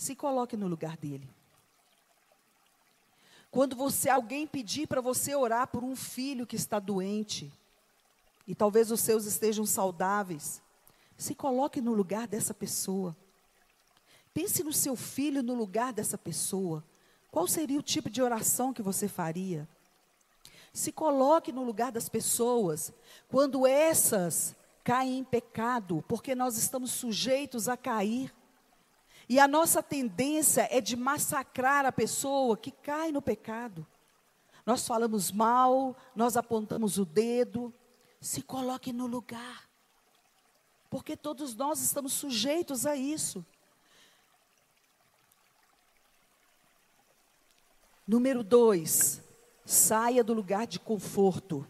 se 0.00 0.16
coloque 0.16 0.56
no 0.56 0.66
lugar 0.66 0.96
dele. 0.96 1.28
Quando 3.50 3.76
você 3.76 4.08
alguém 4.08 4.46
pedir 4.46 4.86
para 4.86 5.02
você 5.02 5.34
orar 5.34 5.66
por 5.66 5.84
um 5.84 5.94
filho 5.94 6.46
que 6.46 6.56
está 6.56 6.78
doente, 6.78 7.52
e 8.48 8.54
talvez 8.54 8.90
os 8.90 9.00
seus 9.00 9.26
estejam 9.26 9.66
saudáveis, 9.66 10.62
se 11.18 11.34
coloque 11.34 11.82
no 11.82 11.92
lugar 11.92 12.26
dessa 12.26 12.54
pessoa. 12.54 13.14
Pense 14.32 14.64
no 14.64 14.72
seu 14.72 14.96
filho 14.96 15.42
no 15.42 15.52
lugar 15.52 15.92
dessa 15.92 16.16
pessoa. 16.16 16.82
Qual 17.30 17.46
seria 17.46 17.78
o 17.78 17.82
tipo 17.82 18.08
de 18.08 18.22
oração 18.22 18.72
que 18.72 18.80
você 18.80 19.06
faria? 19.06 19.68
Se 20.72 20.90
coloque 20.92 21.52
no 21.52 21.62
lugar 21.62 21.92
das 21.92 22.08
pessoas 22.08 22.90
quando 23.28 23.66
essas 23.66 24.56
caem 24.82 25.18
em 25.18 25.24
pecado, 25.24 26.02
porque 26.08 26.34
nós 26.34 26.56
estamos 26.56 26.90
sujeitos 26.90 27.68
a 27.68 27.76
cair. 27.76 28.32
E 29.30 29.38
a 29.38 29.46
nossa 29.46 29.80
tendência 29.80 30.66
é 30.72 30.80
de 30.80 30.96
massacrar 30.96 31.86
a 31.86 31.92
pessoa 31.92 32.56
que 32.56 32.72
cai 32.72 33.12
no 33.12 33.22
pecado. 33.22 33.86
Nós 34.66 34.84
falamos 34.84 35.30
mal, 35.30 35.96
nós 36.16 36.36
apontamos 36.36 36.98
o 36.98 37.04
dedo. 37.04 37.72
Se 38.20 38.42
coloque 38.42 38.92
no 38.92 39.06
lugar. 39.06 39.70
Porque 40.90 41.16
todos 41.16 41.54
nós 41.54 41.80
estamos 41.80 42.12
sujeitos 42.12 42.84
a 42.84 42.96
isso. 42.96 43.46
Número 48.04 48.42
dois, 48.42 49.22
saia 49.64 50.24
do 50.24 50.34
lugar 50.34 50.66
de 50.66 50.80
conforto. 50.80 51.64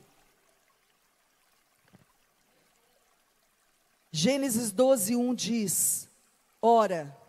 Gênesis 4.11 4.73
12, 4.73 5.15
1 5.15 5.35
diz: 5.35 6.09
Ora, 6.63 7.20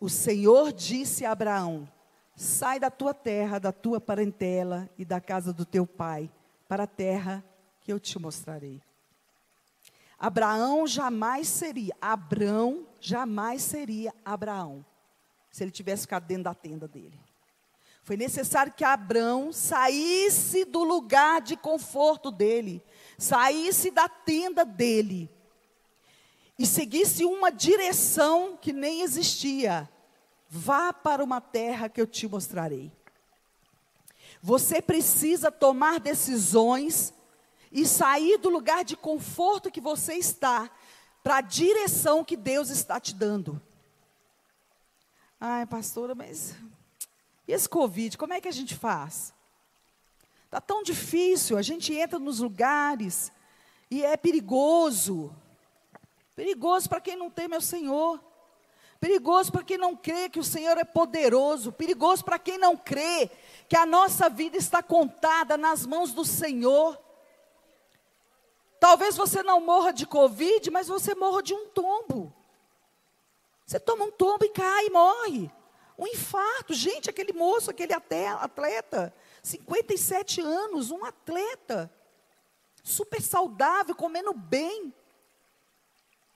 o 0.00 0.08
Senhor 0.08 0.72
disse 0.72 1.24
a 1.24 1.32
Abraão: 1.32 1.88
Sai 2.36 2.78
da 2.78 2.90
tua 2.90 3.12
terra, 3.12 3.58
da 3.58 3.72
tua 3.72 4.00
parentela 4.00 4.88
e 4.96 5.04
da 5.04 5.20
casa 5.20 5.52
do 5.52 5.64
teu 5.64 5.86
pai, 5.86 6.30
para 6.68 6.84
a 6.84 6.86
terra 6.86 7.44
que 7.80 7.92
eu 7.92 7.98
te 7.98 8.18
mostrarei. 8.18 8.80
Abraão 10.18 10.86
jamais 10.86 11.48
seria, 11.48 11.94
Abrão 12.00 12.86
jamais 13.00 13.62
seria 13.62 14.12
Abraão, 14.24 14.84
se 15.50 15.62
ele 15.62 15.70
tivesse 15.70 16.02
ficado 16.02 16.26
dentro 16.26 16.44
da 16.44 16.54
tenda 16.54 16.88
dele. 16.88 17.18
Foi 18.02 18.16
necessário 18.16 18.72
que 18.72 18.84
Abrão 18.84 19.52
saísse 19.52 20.64
do 20.64 20.82
lugar 20.82 21.40
de 21.40 21.56
conforto 21.56 22.30
dele, 22.30 22.82
saísse 23.18 23.90
da 23.90 24.08
tenda 24.08 24.64
dele 24.64 25.30
e 26.58 26.66
seguisse 26.66 27.24
uma 27.24 27.50
direção 27.50 28.58
que 28.60 28.72
nem 28.72 29.02
existia. 29.02 29.88
Vá 30.48 30.92
para 30.92 31.22
uma 31.22 31.40
terra 31.40 31.88
que 31.88 32.00
eu 32.00 32.06
te 32.06 32.26
mostrarei. 32.26 32.90
Você 34.42 34.82
precisa 34.82 35.50
tomar 35.50 36.00
decisões 36.00 37.12
e 37.70 37.86
sair 37.86 38.38
do 38.38 38.48
lugar 38.48 38.84
de 38.84 38.96
conforto 38.96 39.70
que 39.70 39.80
você 39.80 40.14
está 40.14 40.70
para 41.22 41.36
a 41.36 41.40
direção 41.40 42.24
que 42.24 42.36
Deus 42.36 42.70
está 42.70 42.98
te 42.98 43.14
dando. 43.14 43.60
Ai, 45.40 45.66
pastora, 45.66 46.14
mas 46.14 46.56
e 47.48 47.52
esse 47.52 47.66
Covid, 47.66 48.18
como 48.18 48.34
é 48.34 48.42
que 48.42 48.48
a 48.48 48.52
gente 48.52 48.74
faz? 48.74 49.32
Está 50.44 50.60
tão 50.60 50.82
difícil, 50.82 51.56
a 51.56 51.62
gente 51.62 51.94
entra 51.94 52.18
nos 52.18 52.40
lugares 52.40 53.32
e 53.90 54.04
é 54.04 54.18
perigoso. 54.18 55.34
Perigoso 56.38 56.88
para 56.88 57.00
quem 57.00 57.16
não 57.16 57.28
tem 57.28 57.48
meu 57.48 57.60
Senhor. 57.60 58.22
Perigoso 59.00 59.50
para 59.50 59.64
quem 59.64 59.76
não 59.76 59.96
crê 59.96 60.28
que 60.28 60.38
o 60.38 60.44
Senhor 60.44 60.78
é 60.78 60.84
poderoso. 60.84 61.72
Perigoso 61.72 62.24
para 62.24 62.38
quem 62.38 62.56
não 62.56 62.76
crê 62.76 63.28
que 63.68 63.74
a 63.74 63.84
nossa 63.84 64.30
vida 64.30 64.56
está 64.56 64.80
contada 64.80 65.56
nas 65.56 65.84
mãos 65.84 66.12
do 66.12 66.24
Senhor. 66.24 66.96
Talvez 68.78 69.16
você 69.16 69.42
não 69.42 69.60
morra 69.60 69.92
de 69.92 70.06
Covid, 70.06 70.70
mas 70.70 70.86
você 70.86 71.12
morra 71.12 71.42
de 71.42 71.52
um 71.54 71.70
tombo. 71.70 72.32
Você 73.66 73.80
toma 73.80 74.04
um 74.04 74.12
tombo 74.12 74.44
e 74.44 74.50
cai 74.50 74.86
e 74.86 74.90
morre. 74.90 75.50
Um 75.98 76.06
infarto. 76.06 76.72
Gente, 76.72 77.10
aquele 77.10 77.32
moço, 77.32 77.68
aquele 77.68 77.92
atleta, 77.92 79.12
57 79.42 80.40
anos, 80.40 80.92
um 80.92 81.04
atleta, 81.04 81.92
super 82.84 83.20
saudável, 83.20 83.92
comendo 83.96 84.32
bem. 84.32 84.94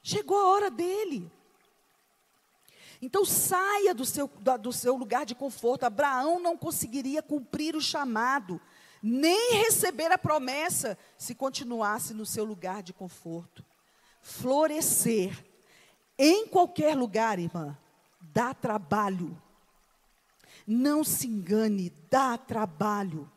Chegou 0.02 0.38
a 0.38 0.48
hora 0.48 0.70
dele. 0.70 1.30
Então 3.00 3.24
saia 3.24 3.94
do 3.94 4.04
seu, 4.04 4.28
do 4.60 4.72
seu 4.72 4.96
lugar 4.96 5.26
de 5.26 5.34
conforto. 5.34 5.84
Abraão 5.84 6.38
não 6.38 6.56
conseguiria 6.56 7.22
cumprir 7.22 7.74
o 7.74 7.80
chamado, 7.80 8.60
nem 9.02 9.54
receber 9.62 10.12
a 10.12 10.18
promessa, 10.18 10.96
se 11.18 11.34
continuasse 11.34 12.14
no 12.14 12.24
seu 12.24 12.44
lugar 12.44 12.82
de 12.82 12.92
conforto. 12.92 13.64
Florescer 14.20 15.44
em 16.16 16.46
qualquer 16.46 16.96
lugar, 16.96 17.38
irmã, 17.40 17.76
dá 18.20 18.54
trabalho. 18.54 19.36
Não 20.64 21.02
se 21.02 21.26
engane, 21.26 21.92
dá 22.08 22.38
trabalho. 22.38 23.28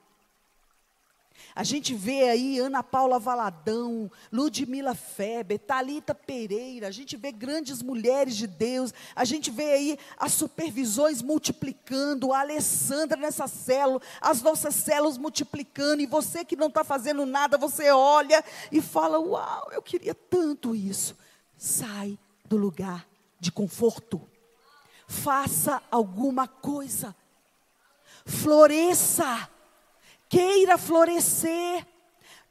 A 1.55 1.63
gente 1.63 1.93
vê 1.93 2.29
aí 2.29 2.59
Ana 2.59 2.83
Paula 2.83 3.17
Valadão, 3.19 4.11
Ludmila 4.31 4.93
Feber, 4.93 5.59
Talita 5.59 6.13
Pereira, 6.13 6.87
a 6.87 6.91
gente 6.91 7.15
vê 7.15 7.31
grandes 7.31 7.81
mulheres 7.81 8.35
de 8.35 8.47
Deus, 8.47 8.93
a 9.15 9.23
gente 9.23 9.49
vê 9.51 9.71
aí 9.71 9.99
as 10.17 10.33
supervisões 10.33 11.21
multiplicando, 11.21 12.33
a 12.33 12.41
Alessandra 12.41 13.17
nessa 13.17 13.47
célula, 13.47 14.01
as 14.19 14.41
nossas 14.41 14.75
células 14.75 15.17
multiplicando, 15.17 16.01
e 16.01 16.05
você 16.05 16.43
que 16.43 16.55
não 16.55 16.67
está 16.67 16.83
fazendo 16.83 17.25
nada, 17.25 17.57
você 17.57 17.89
olha 17.91 18.43
e 18.71 18.81
fala: 18.81 19.19
Uau, 19.19 19.69
eu 19.71 19.81
queria 19.81 20.13
tanto 20.13 20.75
isso. 20.75 21.15
Sai 21.57 22.17
do 22.45 22.57
lugar 22.57 23.07
de 23.39 23.51
conforto 23.51 24.21
faça 25.07 25.81
alguma 25.91 26.47
coisa. 26.47 27.15
Floresça. 28.25 29.49
Queira 30.35 30.77
florescer. 30.77 31.87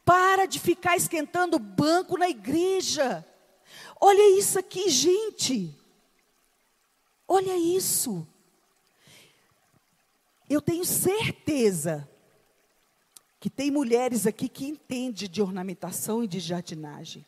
Para 0.06 0.46
de 0.46 0.58
ficar 0.58 0.96
esquentando 0.96 1.58
banco 1.58 2.16
na 2.16 2.30
igreja. 2.30 3.26
Olha 4.00 4.38
isso 4.38 4.58
aqui, 4.58 4.88
gente. 4.88 5.78
Olha 7.28 7.54
isso. 7.58 8.26
Eu 10.48 10.62
tenho 10.62 10.84
certeza 10.86 12.08
que 13.38 13.50
tem 13.50 13.70
mulheres 13.70 14.26
aqui 14.26 14.48
que 14.48 14.64
entendem 14.64 15.28
de 15.28 15.42
ornamentação 15.42 16.24
e 16.24 16.26
de 16.26 16.40
jardinagem. 16.40 17.24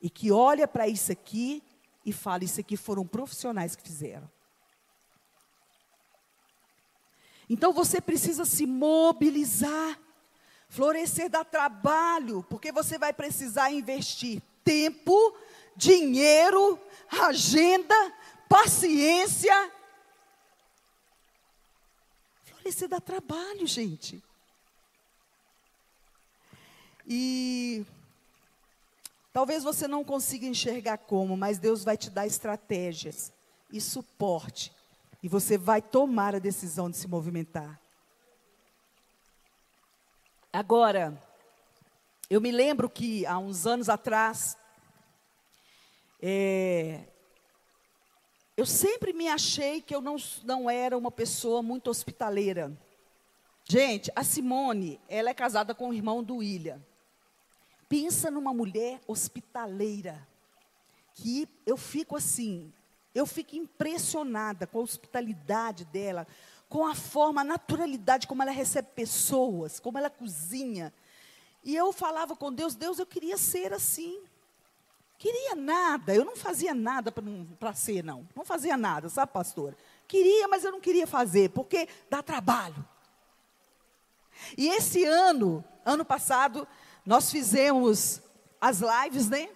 E 0.00 0.08
que 0.08 0.30
olha 0.30 0.68
para 0.68 0.86
isso 0.86 1.10
aqui 1.10 1.64
e 2.04 2.12
fala: 2.12 2.44
Isso 2.44 2.60
aqui 2.60 2.76
foram 2.76 3.04
profissionais 3.04 3.74
que 3.74 3.82
fizeram. 3.82 4.30
Então 7.48 7.72
você 7.72 8.00
precisa 8.00 8.44
se 8.44 8.66
mobilizar. 8.66 9.98
Florescer 10.68 11.30
dá 11.30 11.44
trabalho, 11.44 12.44
porque 12.50 12.72
você 12.72 12.98
vai 12.98 13.12
precisar 13.12 13.70
investir 13.70 14.42
tempo, 14.64 15.36
dinheiro, 15.76 16.78
agenda, 17.08 17.94
paciência. 18.48 19.72
Florescer 22.44 22.88
dá 22.88 23.00
trabalho, 23.00 23.66
gente. 23.66 24.22
E 27.06 27.86
Talvez 29.36 29.62
você 29.62 29.86
não 29.86 30.02
consiga 30.02 30.46
enxergar 30.46 30.96
como, 30.96 31.36
mas 31.36 31.58
Deus 31.58 31.84
vai 31.84 31.94
te 31.94 32.08
dar 32.08 32.26
estratégias 32.26 33.30
e 33.70 33.78
suporte. 33.82 34.72
E 35.26 35.28
você 35.28 35.58
vai 35.58 35.82
tomar 35.82 36.36
a 36.36 36.38
decisão 36.38 36.88
de 36.88 36.96
se 36.96 37.08
movimentar. 37.08 37.80
Agora, 40.52 41.20
eu 42.30 42.40
me 42.40 42.52
lembro 42.52 42.88
que 42.88 43.26
há 43.26 43.36
uns 43.36 43.66
anos 43.66 43.88
atrás, 43.88 44.56
é, 46.22 47.08
eu 48.56 48.64
sempre 48.64 49.12
me 49.12 49.26
achei 49.26 49.82
que 49.82 49.92
eu 49.92 50.00
não, 50.00 50.14
não 50.44 50.70
era 50.70 50.96
uma 50.96 51.10
pessoa 51.10 51.60
muito 51.60 51.90
hospitaleira. 51.90 52.80
Gente, 53.64 54.12
a 54.14 54.22
Simone, 54.22 55.00
ela 55.08 55.28
é 55.28 55.34
casada 55.34 55.74
com 55.74 55.88
o 55.88 55.92
irmão 55.92 56.22
do 56.22 56.36
William. 56.36 56.80
Pensa 57.88 58.30
numa 58.30 58.54
mulher 58.54 59.00
hospitaleira, 59.08 60.24
que 61.14 61.48
eu 61.66 61.76
fico 61.76 62.16
assim, 62.16 62.72
eu 63.16 63.24
fico 63.26 63.56
impressionada 63.56 64.66
com 64.66 64.78
a 64.78 64.82
hospitalidade 64.82 65.86
dela, 65.86 66.26
com 66.68 66.86
a 66.86 66.94
forma, 66.94 67.40
a 67.40 67.44
naturalidade 67.44 68.26
como 68.26 68.42
ela 68.42 68.52
recebe 68.52 68.88
pessoas, 68.94 69.80
como 69.80 69.96
ela 69.96 70.10
cozinha. 70.10 70.92
E 71.64 71.74
eu 71.74 71.92
falava 71.92 72.36
com 72.36 72.52
Deus, 72.52 72.74
Deus, 72.74 72.98
eu 72.98 73.06
queria 73.06 73.38
ser 73.38 73.72
assim. 73.72 74.20
Queria 75.18 75.54
nada, 75.54 76.14
eu 76.14 76.26
não 76.26 76.36
fazia 76.36 76.74
nada 76.74 77.10
para 77.10 77.72
ser, 77.72 78.04
não. 78.04 78.28
Não 78.36 78.44
fazia 78.44 78.76
nada, 78.76 79.08
sabe, 79.08 79.32
pastora? 79.32 79.74
Queria, 80.06 80.46
mas 80.46 80.62
eu 80.62 80.70
não 80.70 80.80
queria 80.80 81.06
fazer, 81.06 81.48
porque 81.50 81.88
dá 82.10 82.22
trabalho. 82.22 82.86
E 84.58 84.68
esse 84.68 85.04
ano, 85.04 85.64
ano 85.86 86.04
passado, 86.04 86.68
nós 87.04 87.30
fizemos 87.30 88.20
as 88.60 88.80
lives, 88.80 89.30
né? 89.30 89.48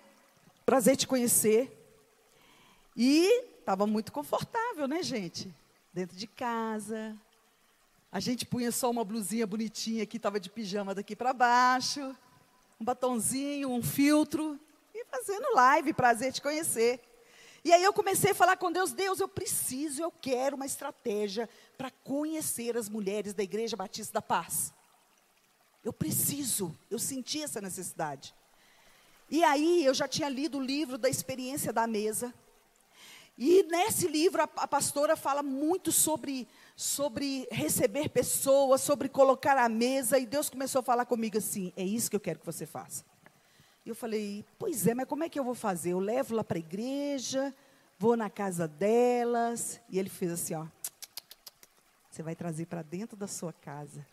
Prazer 0.64 0.96
te 0.96 1.06
conhecer. 1.06 1.76
E 2.96 3.49
estava 3.60 3.86
muito 3.86 4.12
confortável, 4.12 4.88
né, 4.88 5.02
gente? 5.02 5.54
Dentro 5.92 6.16
de 6.16 6.26
casa. 6.26 7.16
A 8.10 8.18
gente 8.18 8.44
punha 8.44 8.72
só 8.72 8.90
uma 8.90 9.04
blusinha 9.04 9.46
bonitinha 9.46 10.04
que 10.04 10.16
estava 10.16 10.40
de 10.40 10.50
pijama 10.50 10.94
daqui 10.94 11.14
para 11.14 11.32
baixo, 11.32 12.16
um 12.80 12.84
batonzinho, 12.84 13.70
um 13.70 13.82
filtro 13.82 14.58
fazendo 15.10 15.54
live, 15.54 15.92
prazer 15.92 16.32
te 16.32 16.40
conhecer. 16.40 17.00
E 17.62 17.72
aí 17.72 17.82
eu 17.82 17.92
comecei 17.92 18.30
a 18.30 18.34
falar 18.34 18.56
com 18.56 18.72
Deus, 18.72 18.92
Deus, 18.92 19.20
eu 19.20 19.28
preciso, 19.28 20.00
eu 20.00 20.10
quero 20.10 20.56
uma 20.56 20.64
estratégia 20.64 21.48
para 21.76 21.90
conhecer 21.90 22.76
as 22.76 22.88
mulheres 22.88 23.34
da 23.34 23.42
Igreja 23.42 23.76
Batista 23.76 24.14
da 24.14 24.22
Paz. 24.22 24.72
Eu 25.84 25.92
preciso, 25.92 26.74
eu 26.90 26.98
senti 26.98 27.42
essa 27.42 27.60
necessidade. 27.60 28.34
E 29.28 29.44
aí 29.44 29.84
eu 29.84 29.92
já 29.92 30.08
tinha 30.08 30.28
lido 30.28 30.58
o 30.58 30.62
livro 30.62 30.96
da 30.96 31.08
experiência 31.08 31.72
da 31.72 31.86
mesa. 31.86 32.32
E 33.42 33.62
nesse 33.62 34.06
livro 34.06 34.42
a, 34.42 34.44
a 34.56 34.68
pastora 34.68 35.16
fala 35.16 35.42
muito 35.42 35.90
sobre, 35.90 36.46
sobre 36.76 37.48
receber 37.50 38.10
pessoas, 38.10 38.82
sobre 38.82 39.08
colocar 39.08 39.56
a 39.56 39.66
mesa. 39.66 40.18
E 40.18 40.26
Deus 40.26 40.50
começou 40.50 40.80
a 40.80 40.82
falar 40.82 41.06
comigo 41.06 41.38
assim: 41.38 41.72
é 41.74 41.82
isso 41.82 42.10
que 42.10 42.16
eu 42.16 42.20
quero 42.20 42.38
que 42.38 42.44
você 42.44 42.66
faça. 42.66 43.02
E 43.82 43.88
eu 43.88 43.94
falei, 43.94 44.44
pois 44.58 44.86
é, 44.86 44.92
mas 44.92 45.08
como 45.08 45.24
é 45.24 45.28
que 45.30 45.40
eu 45.40 45.44
vou 45.44 45.54
fazer? 45.54 45.92
Eu 45.92 46.00
levo 46.00 46.34
lá 46.34 46.44
para 46.44 46.58
a 46.58 46.60
igreja, 46.60 47.54
vou 47.98 48.14
na 48.14 48.28
casa 48.28 48.68
delas. 48.68 49.80
E 49.88 49.98
ele 49.98 50.10
fez 50.10 50.32
assim, 50.32 50.52
ó. 50.52 50.66
Você 52.10 52.22
vai 52.22 52.36
trazer 52.36 52.66
para 52.66 52.82
dentro 52.82 53.16
da 53.16 53.26
sua 53.26 53.54
casa. 53.54 54.06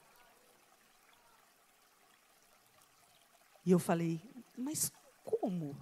E 3.66 3.72
eu 3.72 3.80
falei, 3.80 4.22
mas 4.58 4.90
como? 5.26 5.76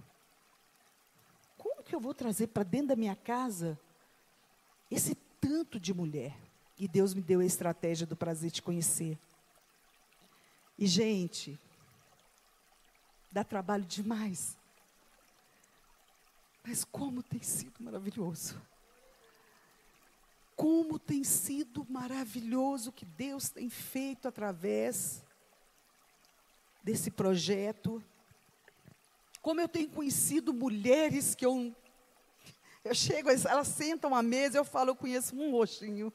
Que 1.86 1.94
eu 1.94 2.00
vou 2.00 2.12
trazer 2.12 2.48
para 2.48 2.62
dentro 2.62 2.88
da 2.88 2.96
minha 2.96 3.16
casa 3.16 3.78
esse 4.90 5.14
tanto 5.40 5.80
de 5.80 5.94
mulher? 5.94 6.36
E 6.78 6.86
Deus 6.86 7.14
me 7.14 7.22
deu 7.22 7.40
a 7.40 7.44
estratégia 7.44 8.06
do 8.06 8.14
prazer 8.14 8.50
de 8.50 8.60
conhecer. 8.60 9.18
E, 10.78 10.86
gente, 10.86 11.58
Dá 13.36 13.44
trabalho 13.44 13.84
demais. 13.84 14.56
Mas 16.64 16.84
como 16.84 17.22
tem 17.22 17.42
sido 17.42 17.74
maravilhoso. 17.80 18.58
Como 20.56 20.98
tem 20.98 21.22
sido 21.22 21.86
maravilhoso 21.86 22.88
o 22.88 22.92
que 22.94 23.04
Deus 23.04 23.50
tem 23.50 23.68
feito 23.68 24.26
através 24.26 25.22
desse 26.82 27.10
projeto. 27.10 28.02
Como 29.46 29.60
eu 29.60 29.68
tenho 29.68 29.88
conhecido 29.88 30.52
mulheres 30.52 31.32
que 31.32 31.46
eu. 31.46 31.72
Eu 32.84 32.92
chego, 32.92 33.30
elas 33.30 33.68
sentam 33.68 34.12
à 34.12 34.20
mesa, 34.20 34.58
eu 34.58 34.64
falo, 34.64 34.90
eu 34.90 34.96
conheço 34.96 35.36
um 35.36 35.52
roxinho. 35.52 36.12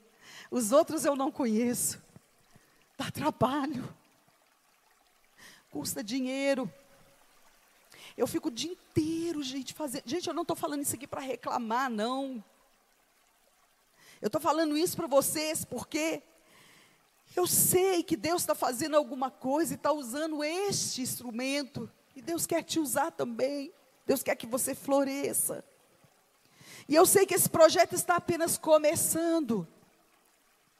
Os 0.51 0.73
outros 0.73 1.05
eu 1.05 1.15
não 1.15 1.31
conheço. 1.31 2.03
Dá 2.97 3.09
trabalho. 3.09 3.87
Custa 5.69 6.03
dinheiro. 6.03 6.69
Eu 8.17 8.27
fico 8.27 8.49
o 8.49 8.51
dia 8.51 8.73
inteiro, 8.73 9.41
gente, 9.41 9.73
fazendo. 9.73 10.03
Gente, 10.05 10.27
eu 10.27 10.33
não 10.33 10.41
estou 10.41 10.57
falando 10.57 10.81
isso 10.81 10.95
aqui 10.95 11.07
para 11.07 11.21
reclamar, 11.21 11.89
não. 11.89 12.43
Eu 14.21 14.27
estou 14.27 14.41
falando 14.41 14.75
isso 14.77 14.97
para 14.97 15.07
vocês 15.07 15.63
porque 15.63 16.21
eu 17.33 17.47
sei 17.47 18.03
que 18.03 18.17
Deus 18.17 18.41
está 18.41 18.53
fazendo 18.53 18.97
alguma 18.97 19.31
coisa 19.31 19.73
e 19.73 19.77
está 19.77 19.93
usando 19.93 20.43
este 20.43 21.01
instrumento. 21.01 21.89
E 22.15 22.21
Deus 22.21 22.45
quer 22.45 22.63
te 22.63 22.79
usar 22.79 23.11
também. 23.11 23.71
Deus 24.05 24.23
quer 24.23 24.35
que 24.35 24.45
você 24.45 24.75
floresça. 24.75 25.63
E 26.87 26.95
eu 26.95 27.05
sei 27.05 27.25
que 27.25 27.33
esse 27.33 27.49
projeto 27.49 27.93
está 27.93 28.15
apenas 28.15 28.57
começando. 28.57 29.67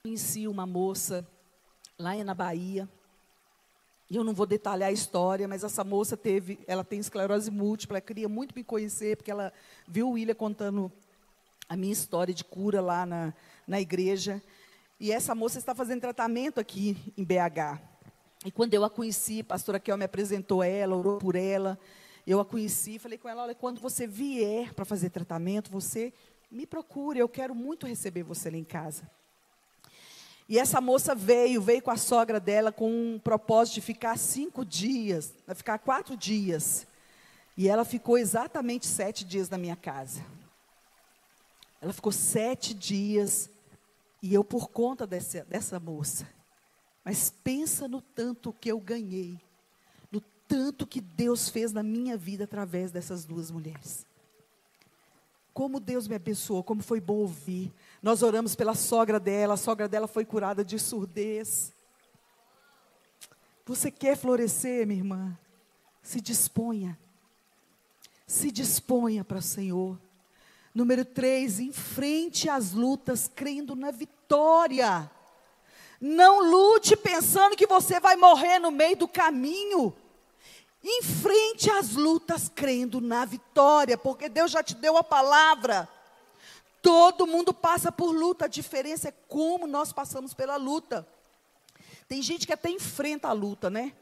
Conheci 0.03 0.47
uma 0.47 0.65
moça 0.65 1.27
lá 1.97 2.15
na 2.23 2.33
Bahia. 2.33 2.89
E 4.09 4.15
eu 4.17 4.23
não 4.23 4.33
vou 4.33 4.45
detalhar 4.45 4.89
a 4.89 4.91
história, 4.91 5.47
mas 5.47 5.63
essa 5.63 5.85
moça 5.85 6.17
teve, 6.17 6.59
ela 6.67 6.83
tem 6.83 6.99
esclerose 6.99 7.49
múltipla, 7.49 7.97
ela 7.97 8.05
queria 8.05 8.27
muito 8.27 8.53
me 8.53 8.61
conhecer, 8.61 9.15
porque 9.15 9.31
ela 9.31 9.53
viu 9.87 10.09
o 10.09 10.11
William 10.11 10.35
contando 10.35 10.91
a 11.69 11.77
minha 11.77 11.93
história 11.93 12.33
de 12.33 12.43
cura 12.43 12.81
lá 12.81 13.05
na, 13.05 13.33
na 13.65 13.79
igreja. 13.79 14.43
E 14.99 15.13
essa 15.13 15.33
moça 15.33 15.57
está 15.57 15.73
fazendo 15.73 16.01
tratamento 16.01 16.59
aqui 16.59 17.13
em 17.17 17.23
BH. 17.23 17.90
E 18.45 18.51
quando 18.51 18.73
eu 18.73 18.83
a 18.83 18.89
conheci, 18.89 19.41
a 19.41 19.43
pastora 19.43 19.79
Kel 19.79 19.97
me 19.97 20.05
apresentou 20.05 20.63
ela, 20.63 20.95
orou 20.95 21.17
por 21.17 21.35
ela. 21.35 21.77
Eu 22.25 22.39
a 22.39 22.45
conheci, 22.45 22.97
falei 22.97 23.17
com 23.17 23.29
ela, 23.29 23.43
olha, 23.43 23.55
quando 23.55 23.79
você 23.79 24.07
vier 24.07 24.73
para 24.73 24.85
fazer 24.85 25.09
tratamento, 25.09 25.69
você 25.69 26.13
me 26.49 26.65
procure, 26.65 27.19
eu 27.19 27.29
quero 27.29 27.53
muito 27.53 27.85
receber 27.85 28.23
você 28.23 28.49
lá 28.49 28.57
em 28.57 28.63
casa. 28.63 29.09
E 30.49 30.59
essa 30.59 30.81
moça 30.81 31.15
veio, 31.15 31.61
veio 31.61 31.81
com 31.81 31.91
a 31.91 31.97
sogra 31.97 32.39
dela 32.39 32.71
com 32.71 32.91
um 32.91 33.19
propósito 33.19 33.75
de 33.75 33.81
ficar 33.81 34.17
cinco 34.17 34.65
dias, 34.65 35.33
ficar 35.55 35.79
quatro 35.79 36.17
dias. 36.17 36.85
E 37.55 37.69
ela 37.69 37.85
ficou 37.85 38.17
exatamente 38.17 38.85
sete 38.85 39.23
dias 39.23 39.49
na 39.49 39.57
minha 39.57 39.75
casa. 39.75 40.25
Ela 41.81 41.93
ficou 41.93 42.11
sete 42.11 42.73
dias, 42.73 43.49
e 44.21 44.33
eu 44.33 44.43
por 44.43 44.69
conta 44.69 45.07
dessa, 45.07 45.43
dessa 45.45 45.79
moça. 45.79 46.27
Mas 47.03 47.29
pensa 47.29 47.87
no 47.87 48.01
tanto 48.01 48.53
que 48.53 48.69
eu 48.69 48.79
ganhei, 48.79 49.39
no 50.11 50.21
tanto 50.47 50.85
que 50.85 51.01
Deus 51.01 51.49
fez 51.49 51.71
na 51.71 51.81
minha 51.81 52.15
vida 52.15 52.43
através 52.43 52.91
dessas 52.91 53.25
duas 53.25 53.49
mulheres. 53.49 54.05
Como 55.53 55.79
Deus 55.79 56.07
me 56.07 56.15
abençoou, 56.15 56.63
como 56.63 56.81
foi 56.81 57.01
bom 57.01 57.15
ouvir. 57.15 57.73
Nós 58.01 58.23
oramos 58.23 58.55
pela 58.55 58.73
sogra 58.73 59.19
dela, 59.19 59.55
a 59.55 59.57
sogra 59.57 59.87
dela 59.87 60.07
foi 60.07 60.23
curada 60.23 60.63
de 60.63 60.79
surdez. 60.79 61.73
Você 63.65 63.91
quer 63.91 64.15
florescer, 64.15 64.87
minha 64.87 64.99
irmã? 64.99 65.37
Se 66.01 66.21
disponha. 66.21 66.97
Se 68.25 68.51
disponha 68.51 69.25
para 69.25 69.39
o 69.39 69.41
Senhor. 69.41 69.99
Número 70.73 71.03
três, 71.03 71.59
enfrente 71.59 72.47
as 72.47 72.71
lutas 72.71 73.29
crendo 73.33 73.75
na 73.75 73.91
vitória. 73.91 75.11
Não 76.01 76.43
lute 76.43 76.95
pensando 76.97 77.55
que 77.55 77.67
você 77.67 77.99
vai 77.99 78.15
morrer 78.15 78.57
no 78.57 78.71
meio 78.71 78.97
do 78.97 79.07
caminho. 79.07 79.95
Enfrente 80.83 81.69
as 81.69 81.91
lutas 81.91 82.49
crendo 82.49 82.99
na 82.99 83.23
vitória, 83.23 83.95
porque 83.95 84.27
Deus 84.27 84.49
já 84.49 84.63
te 84.63 84.73
deu 84.73 84.97
a 84.97 85.03
palavra. 85.03 85.87
Todo 86.81 87.27
mundo 87.27 87.53
passa 87.53 87.91
por 87.91 88.11
luta, 88.11 88.45
a 88.45 88.47
diferença 88.47 89.09
é 89.09 89.13
como 89.27 89.67
nós 89.67 89.93
passamos 89.93 90.33
pela 90.33 90.55
luta. 90.55 91.07
Tem 92.07 92.19
gente 92.23 92.47
que 92.47 92.53
até 92.53 92.71
enfrenta 92.71 93.27
a 93.27 93.33
luta, 93.33 93.69
né? 93.69 93.93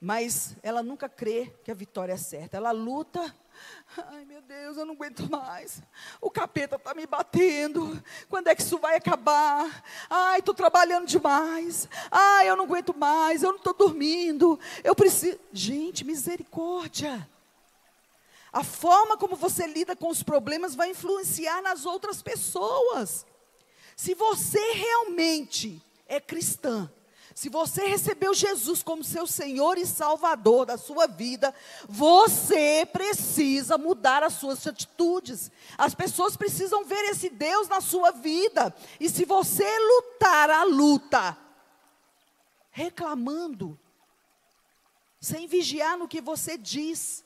Mas 0.00 0.56
ela 0.62 0.82
nunca 0.82 1.08
crê 1.08 1.52
que 1.64 1.70
a 1.70 1.74
vitória 1.74 2.12
é 2.12 2.18
certa. 2.18 2.56
Ela 2.56 2.70
luta 2.70 3.34
Ai, 3.96 4.24
meu 4.24 4.42
Deus, 4.42 4.76
eu 4.76 4.84
não 4.84 4.94
aguento 4.94 5.30
mais. 5.30 5.82
O 6.20 6.30
capeta 6.30 6.76
está 6.76 6.94
me 6.94 7.06
batendo. 7.06 8.02
Quando 8.28 8.48
é 8.48 8.54
que 8.54 8.62
isso 8.62 8.78
vai 8.78 8.96
acabar? 8.96 9.82
Ai, 10.10 10.40
estou 10.40 10.54
trabalhando 10.54 11.06
demais. 11.06 11.88
Ai, 12.10 12.48
eu 12.48 12.56
não 12.56 12.64
aguento 12.64 12.94
mais. 12.96 13.42
Eu 13.42 13.50
não 13.50 13.58
estou 13.58 13.72
dormindo. 13.72 14.58
Eu 14.84 14.94
preciso. 14.94 15.38
Gente, 15.52 16.04
misericórdia. 16.04 17.26
A 18.52 18.62
forma 18.62 19.16
como 19.16 19.36
você 19.36 19.66
lida 19.66 19.96
com 19.96 20.08
os 20.08 20.22
problemas 20.22 20.74
vai 20.74 20.90
influenciar 20.90 21.62
nas 21.62 21.86
outras 21.86 22.22
pessoas. 22.22 23.26
Se 23.94 24.14
você 24.14 24.72
realmente 24.72 25.82
é 26.06 26.20
cristã, 26.20 26.90
se 27.36 27.50
você 27.50 27.86
recebeu 27.86 28.32
Jesus 28.32 28.82
como 28.82 29.04
seu 29.04 29.26
Senhor 29.26 29.76
e 29.76 29.84
Salvador 29.84 30.64
da 30.64 30.78
sua 30.78 31.06
vida, 31.06 31.54
você 31.86 32.88
precisa 32.90 33.76
mudar 33.76 34.22
as 34.22 34.32
suas 34.32 34.66
atitudes. 34.66 35.50
As 35.76 35.94
pessoas 35.94 36.34
precisam 36.34 36.82
ver 36.86 37.10
esse 37.10 37.28
Deus 37.28 37.68
na 37.68 37.82
sua 37.82 38.10
vida. 38.10 38.74
E 38.98 39.10
se 39.10 39.26
você 39.26 39.66
lutar 39.78 40.48
a 40.48 40.64
luta, 40.64 41.36
reclamando, 42.70 43.78
sem 45.20 45.46
vigiar 45.46 45.98
no 45.98 46.08
que 46.08 46.22
você 46.22 46.56
diz, 46.56 47.22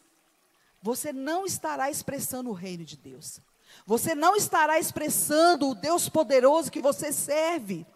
você 0.83 1.13
não 1.13 1.47
estará 1.47 1.89
expressando 1.89 2.51
o 2.51 2.55
reino 2.55 2.85
de 2.85 2.97
Deus. 2.97 3.41
Você 3.87 4.17
não 4.17 4.35
estará 4.35 4.77
expressando 4.77 5.69
o 5.69 5.75
Deus 5.77 6.09
poderoso 6.09 6.69
que 6.69 6.81
você 6.81 7.13
serve. 7.13 7.87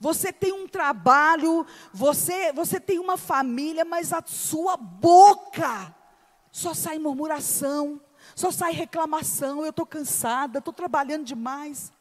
Você 0.00 0.32
tem 0.32 0.50
um 0.50 0.66
trabalho, 0.66 1.66
você, 1.92 2.54
você 2.54 2.80
tem 2.80 2.98
uma 2.98 3.18
família, 3.18 3.84
mas 3.84 4.14
a 4.14 4.22
sua 4.26 4.74
boca 4.74 5.94
só 6.50 6.72
sai 6.72 6.98
murmuração, 6.98 8.00
só 8.34 8.50
sai 8.50 8.72
reclamação. 8.72 9.62
Eu 9.62 9.68
estou 9.68 9.84
cansada, 9.84 10.58
estou 10.58 10.72
trabalhando 10.72 11.26
demais. 11.26 11.92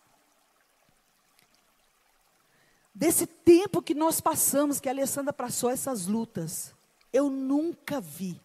Desse 2.95 3.27
tempo 3.27 3.81
que 3.81 3.93
nós 3.93 4.21
passamos, 4.21 4.79
que 4.79 4.87
a 4.87 4.93
Alessandra 4.93 5.33
passou 5.33 5.69
essas 5.69 6.07
lutas, 6.07 6.73
eu 7.11 7.29
nunca 7.29 7.99
vi 7.99 8.39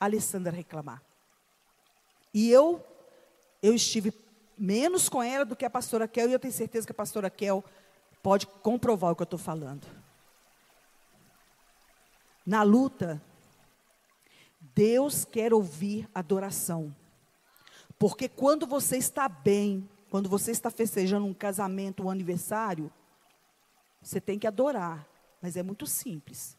a 0.00 0.06
Alessandra 0.06 0.50
reclamar. 0.50 1.00
E 2.34 2.50
eu, 2.50 2.84
eu 3.62 3.74
estive 3.74 4.12
menos 4.56 5.08
com 5.08 5.22
ela 5.22 5.44
do 5.44 5.54
que 5.54 5.64
a 5.64 5.70
pastora 5.70 6.08
Kel, 6.08 6.28
e 6.28 6.32
eu 6.32 6.38
tenho 6.40 6.52
certeza 6.52 6.84
que 6.84 6.92
a 6.92 6.94
pastora 6.94 7.30
Kel 7.30 7.64
pode 8.28 8.46
comprovar 8.46 9.12
o 9.12 9.16
que 9.16 9.22
eu 9.22 9.24
estou 9.24 9.38
falando. 9.38 9.86
Na 12.44 12.62
luta, 12.62 13.22
Deus 14.74 15.24
quer 15.24 15.54
ouvir 15.54 16.06
adoração. 16.14 16.94
Porque 17.98 18.28
quando 18.28 18.66
você 18.66 18.98
está 18.98 19.30
bem, 19.30 19.88
quando 20.10 20.28
você 20.28 20.50
está 20.50 20.70
festejando 20.70 21.24
um 21.24 21.32
casamento, 21.32 22.02
um 22.02 22.10
aniversário, 22.10 22.92
você 24.02 24.20
tem 24.20 24.38
que 24.38 24.46
adorar. 24.46 25.08
Mas 25.40 25.56
é 25.56 25.62
muito 25.62 25.86
simples. 25.86 26.54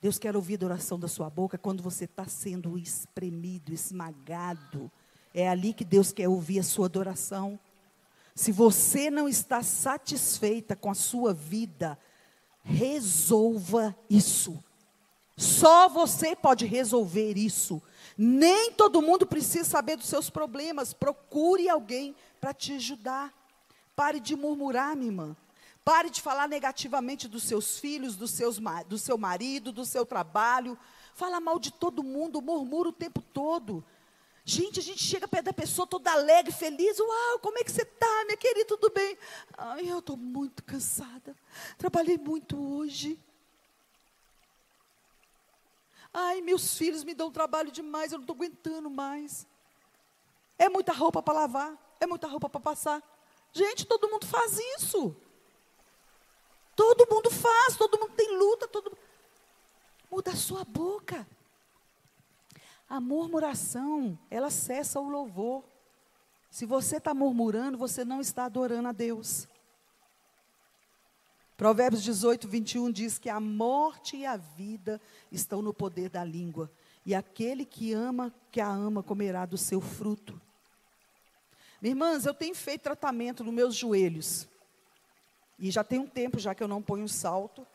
Deus 0.00 0.18
quer 0.18 0.34
ouvir 0.34 0.54
a 0.54 0.56
adoração 0.56 0.98
da 0.98 1.06
sua 1.06 1.28
boca 1.28 1.58
quando 1.58 1.82
você 1.82 2.06
está 2.06 2.26
sendo 2.26 2.78
espremido, 2.78 3.74
esmagado. 3.74 4.90
É 5.34 5.50
ali 5.50 5.74
que 5.74 5.84
Deus 5.84 6.12
quer 6.12 6.30
ouvir 6.30 6.60
a 6.60 6.64
sua 6.64 6.86
adoração. 6.86 7.60
Se 8.34 8.50
você 8.50 9.10
não 9.10 9.28
está 9.28 9.62
satisfeita 9.62 10.74
com 10.74 10.90
a 10.90 10.94
sua 10.94 11.32
vida, 11.32 11.98
resolva 12.62 13.96
isso. 14.10 14.62
Só 15.36 15.88
você 15.88 16.34
pode 16.34 16.66
resolver 16.66 17.36
isso. 17.36 17.80
Nem 18.16 18.72
todo 18.72 19.02
mundo 19.02 19.26
precisa 19.26 19.68
saber 19.68 19.96
dos 19.96 20.06
seus 20.06 20.30
problemas. 20.30 20.92
Procure 20.92 21.68
alguém 21.68 22.14
para 22.40 22.52
te 22.52 22.72
ajudar. 22.74 23.32
Pare 23.94 24.18
de 24.18 24.34
murmurar, 24.34 24.96
minha 24.96 25.10
irmã. 25.10 25.36
Pare 25.84 26.08
de 26.10 26.22
falar 26.22 26.48
negativamente 26.48 27.28
dos 27.28 27.42
seus 27.42 27.78
filhos, 27.78 28.16
dos 28.16 28.30
seus, 28.30 28.58
do 28.88 28.98
seu 28.98 29.18
marido, 29.18 29.70
do 29.70 29.84
seu 29.84 30.06
trabalho. 30.06 30.78
Fala 31.14 31.40
mal 31.40 31.58
de 31.58 31.72
todo 31.72 32.02
mundo, 32.02 32.40
murmura 32.40 32.88
o 32.88 32.92
tempo 32.92 33.20
todo. 33.20 33.84
Gente, 34.44 34.78
a 34.78 34.82
gente 34.82 35.02
chega 35.02 35.26
perto 35.26 35.46
da 35.46 35.52
pessoa 35.54 35.86
toda 35.86 36.12
alegre, 36.12 36.52
feliz. 36.52 36.98
Uau, 36.98 37.38
como 37.38 37.58
é 37.58 37.64
que 37.64 37.72
você 37.72 37.82
está, 37.82 38.24
minha 38.26 38.36
querida? 38.36 38.66
Tudo 38.66 38.90
bem? 38.90 39.16
Ai, 39.56 39.90
eu 39.90 40.00
estou 40.00 40.16
muito 40.16 40.62
cansada. 40.62 41.34
Trabalhei 41.78 42.18
muito 42.18 42.56
hoje. 42.76 43.18
Ai, 46.12 46.42
meus 46.42 46.76
filhos 46.76 47.02
me 47.02 47.14
dão 47.14 47.30
trabalho 47.30 47.72
demais, 47.72 48.12
eu 48.12 48.18
não 48.18 48.22
estou 48.22 48.36
aguentando 48.36 48.90
mais. 48.90 49.46
É 50.58 50.68
muita 50.68 50.92
roupa 50.92 51.22
para 51.22 51.34
lavar, 51.34 51.96
é 51.98 52.06
muita 52.06 52.28
roupa 52.28 52.48
para 52.48 52.60
passar. 52.60 53.02
Gente, 53.52 53.86
todo 53.86 54.08
mundo 54.08 54.26
faz 54.26 54.58
isso. 54.76 55.16
Todo 56.76 57.08
mundo 57.10 57.30
faz, 57.30 57.76
todo 57.76 57.98
mundo 57.98 58.12
tem 58.14 58.36
luta, 58.36 58.68
todo 58.68 58.96
Muda 60.10 60.30
a 60.30 60.36
sua 60.36 60.64
boca. 60.64 61.26
A 62.88 63.00
murmuração, 63.00 64.18
ela 64.30 64.50
cessa 64.50 65.00
o 65.00 65.08
louvor. 65.08 65.64
Se 66.50 66.66
você 66.66 66.98
está 66.98 67.12
murmurando, 67.14 67.78
você 67.78 68.04
não 68.04 68.20
está 68.20 68.44
adorando 68.44 68.88
a 68.88 68.92
Deus. 68.92 69.48
Provérbios 71.56 72.02
18, 72.02 72.48
21 72.48 72.90
diz 72.90 73.18
que 73.18 73.30
a 73.30 73.38
morte 73.38 74.16
e 74.16 74.26
a 74.26 74.36
vida 74.36 75.00
estão 75.30 75.62
no 75.62 75.72
poder 75.72 76.10
da 76.10 76.24
língua, 76.24 76.70
e 77.06 77.14
aquele 77.14 77.64
que 77.64 77.92
ama, 77.92 78.34
que 78.50 78.60
a 78.60 78.68
ama, 78.68 79.02
comerá 79.02 79.46
do 79.46 79.56
seu 79.56 79.80
fruto. 79.80 80.40
Irmãs, 81.80 82.24
eu 82.24 82.32
tenho 82.32 82.54
feito 82.54 82.82
tratamento 82.82 83.44
nos 83.44 83.52
meus 83.52 83.74
joelhos. 83.76 84.48
E 85.58 85.70
já 85.70 85.84
tem 85.84 85.98
um 85.98 86.06
tempo 86.06 86.38
já 86.38 86.54
que 86.54 86.62
eu 86.62 86.68
não 86.68 86.80
ponho 86.80 87.06
salto. 87.08 87.66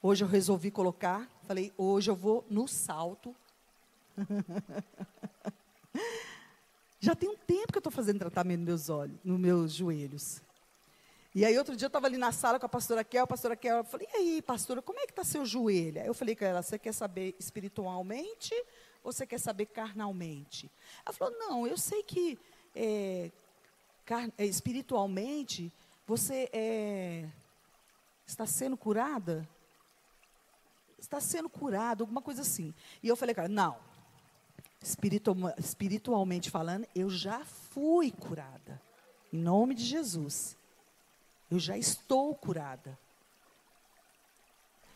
Hoje 0.00 0.24
eu 0.24 0.28
resolvi 0.28 0.70
colocar. 0.70 1.28
Falei, 1.42 1.72
hoje 1.76 2.10
eu 2.10 2.14
vou 2.14 2.44
no 2.48 2.68
salto. 2.68 3.34
Já 7.00 7.14
tem 7.14 7.28
um 7.28 7.36
tempo 7.36 7.70
que 7.72 7.76
eu 7.76 7.80
estou 7.80 7.92
fazendo 7.92 8.18
tratamento 8.18 8.60
nos 8.60 8.66
meus 8.66 8.88
olhos, 8.88 9.18
nos 9.22 9.38
meus 9.38 9.72
joelhos. 9.72 10.42
E 11.34 11.44
aí 11.44 11.58
outro 11.58 11.76
dia 11.76 11.86
eu 11.86 11.88
estava 11.88 12.06
ali 12.06 12.16
na 12.16 12.30
sala 12.30 12.60
com 12.60 12.66
a 12.66 12.68
pastora 12.68 13.02
Kel, 13.02 13.24
a 13.24 13.26
pastora 13.26 13.56
Kel, 13.56 13.78
eu 13.78 13.84
falei, 13.84 14.06
e 14.12 14.16
aí, 14.16 14.40
pastora, 14.42 14.80
como 14.80 15.00
é 15.00 15.04
que 15.04 15.10
está 15.10 15.24
seu 15.24 15.44
joelho? 15.44 15.98
Eu 15.98 16.14
falei 16.14 16.36
com 16.36 16.44
ela, 16.44 16.62
você 16.62 16.78
quer 16.78 16.92
saber 16.92 17.34
espiritualmente 17.38 18.54
ou 19.02 19.12
você 19.12 19.26
quer 19.26 19.38
saber 19.38 19.66
carnalmente? 19.66 20.70
Ela 21.04 21.12
falou, 21.12 21.36
não, 21.36 21.66
eu 21.66 21.76
sei 21.76 22.04
que 22.04 22.38
é, 22.74 23.32
espiritualmente 24.38 25.72
você 26.06 26.48
é, 26.52 27.28
está 28.26 28.46
sendo 28.46 28.76
curada? 28.76 29.48
Está 30.98 31.20
sendo 31.20 31.50
curado, 31.50 32.02
alguma 32.02 32.22
coisa 32.22 32.42
assim. 32.42 32.72
E 33.02 33.08
eu 33.08 33.16
falei, 33.16 33.34
cara, 33.34 33.48
não, 33.48 33.76
espiritualmente 35.58 36.50
falando, 36.50 36.86
eu 36.94 37.08
já 37.08 37.44
fui 37.44 38.10
curada. 38.10 38.80
Em 39.32 39.38
nome 39.38 39.74
de 39.74 39.84
Jesus. 39.84 40.56
Eu 41.50 41.58
já 41.58 41.76
estou 41.76 42.34
curada. 42.34 42.98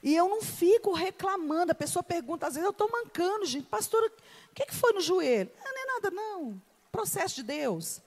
E 0.02 0.14
eu 0.14 0.28
não 0.28 0.42
fico 0.42 0.92
reclamando. 0.92 1.72
A 1.72 1.74
pessoa 1.74 2.02
pergunta, 2.02 2.46
às 2.46 2.54
vezes 2.54 2.64
eu 2.64 2.70
estou 2.70 2.90
mancando, 2.90 3.46
gente. 3.46 3.66
Pastora, 3.66 4.06
o 4.06 4.54
que, 4.54 4.66
que 4.66 4.74
foi 4.74 4.92
no 4.92 5.00
joelho? 5.00 5.50
Ah, 5.60 5.72
não 5.72 5.82
é 5.82 5.86
nada, 5.86 6.10
não. 6.10 6.62
Processo 6.92 7.36
de 7.36 7.42
Deus. 7.42 8.00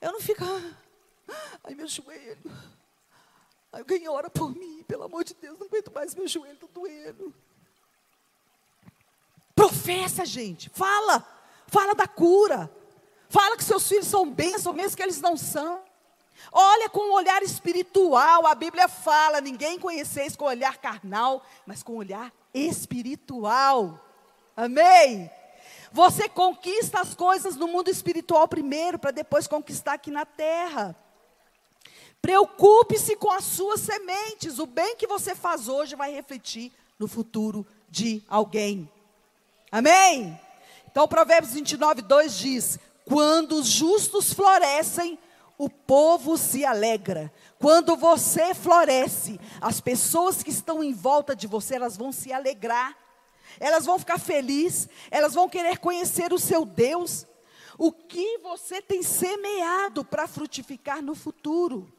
Eu 0.00 0.12
não 0.12 0.20
fico, 0.20 0.42
ah, 0.44 1.58
ai 1.64 1.74
meu 1.74 1.86
joelho. 1.86 2.52
Alguém 3.70 4.08
ora 4.08 4.30
por 4.30 4.54
mim, 4.54 4.82
pelo 4.84 5.04
amor 5.04 5.22
de 5.22 5.34
Deus, 5.34 5.58
não 5.58 5.66
aguento 5.66 5.92
mais 5.92 6.14
meu 6.14 6.26
joelho, 6.26 6.54
está 6.54 6.66
doendo. 6.72 7.34
Professa, 9.66 10.24
gente. 10.24 10.70
Fala. 10.70 11.26
Fala 11.66 11.92
da 11.92 12.06
cura. 12.06 12.70
Fala 13.28 13.56
que 13.56 13.64
seus 13.64 13.88
filhos 13.88 14.06
são 14.06 14.30
bênçãos, 14.30 14.76
mesmo 14.76 14.96
que 14.96 15.02
eles 15.02 15.20
não 15.20 15.36
são. 15.36 15.80
Olha 16.52 16.88
com 16.88 17.00
um 17.00 17.12
olhar 17.12 17.42
espiritual. 17.42 18.46
A 18.46 18.54
Bíblia 18.54 18.86
fala: 18.86 19.40
ninguém 19.40 19.76
conheceis 19.76 20.36
com 20.36 20.44
olhar 20.44 20.76
carnal, 20.78 21.44
mas 21.66 21.82
com 21.82 21.96
olhar 21.96 22.32
espiritual. 22.54 24.00
Amém? 24.56 25.28
Você 25.90 26.28
conquista 26.28 27.00
as 27.00 27.14
coisas 27.14 27.56
no 27.56 27.66
mundo 27.66 27.90
espiritual 27.90 28.46
primeiro, 28.46 29.00
para 29.00 29.10
depois 29.10 29.48
conquistar 29.48 29.94
aqui 29.94 30.12
na 30.12 30.24
terra. 30.24 30.94
Preocupe-se 32.22 33.16
com 33.16 33.32
as 33.32 33.42
suas 33.42 33.80
sementes. 33.80 34.60
O 34.60 34.66
bem 34.66 34.94
que 34.94 35.08
você 35.08 35.34
faz 35.34 35.66
hoje 35.66 35.96
vai 35.96 36.12
refletir 36.12 36.72
no 36.98 37.08
futuro 37.08 37.66
de 37.90 38.22
alguém. 38.28 38.88
Amém? 39.70 40.38
Então, 40.90 41.08
Provérbios 41.08 41.52
29, 41.52 42.02
2 42.02 42.38
diz: 42.38 42.78
Quando 43.04 43.56
os 43.56 43.66
justos 43.66 44.32
florescem, 44.32 45.18
o 45.58 45.68
povo 45.68 46.36
se 46.36 46.64
alegra. 46.64 47.32
Quando 47.58 47.96
você 47.96 48.54
floresce, 48.54 49.40
as 49.60 49.80
pessoas 49.80 50.42
que 50.42 50.50
estão 50.50 50.82
em 50.82 50.92
volta 50.92 51.34
de 51.34 51.46
você, 51.46 51.76
elas 51.76 51.96
vão 51.96 52.12
se 52.12 52.32
alegrar. 52.32 52.96
Elas 53.58 53.86
vão 53.86 53.98
ficar 53.98 54.18
felizes, 54.18 54.88
elas 55.10 55.32
vão 55.32 55.48
querer 55.48 55.78
conhecer 55.78 56.32
o 56.32 56.38
seu 56.38 56.64
Deus. 56.64 57.26
O 57.78 57.90
que 57.90 58.38
você 58.38 58.82
tem 58.82 59.02
semeado 59.02 60.04
para 60.04 60.26
frutificar 60.26 61.02
no 61.02 61.14
futuro 61.14 61.90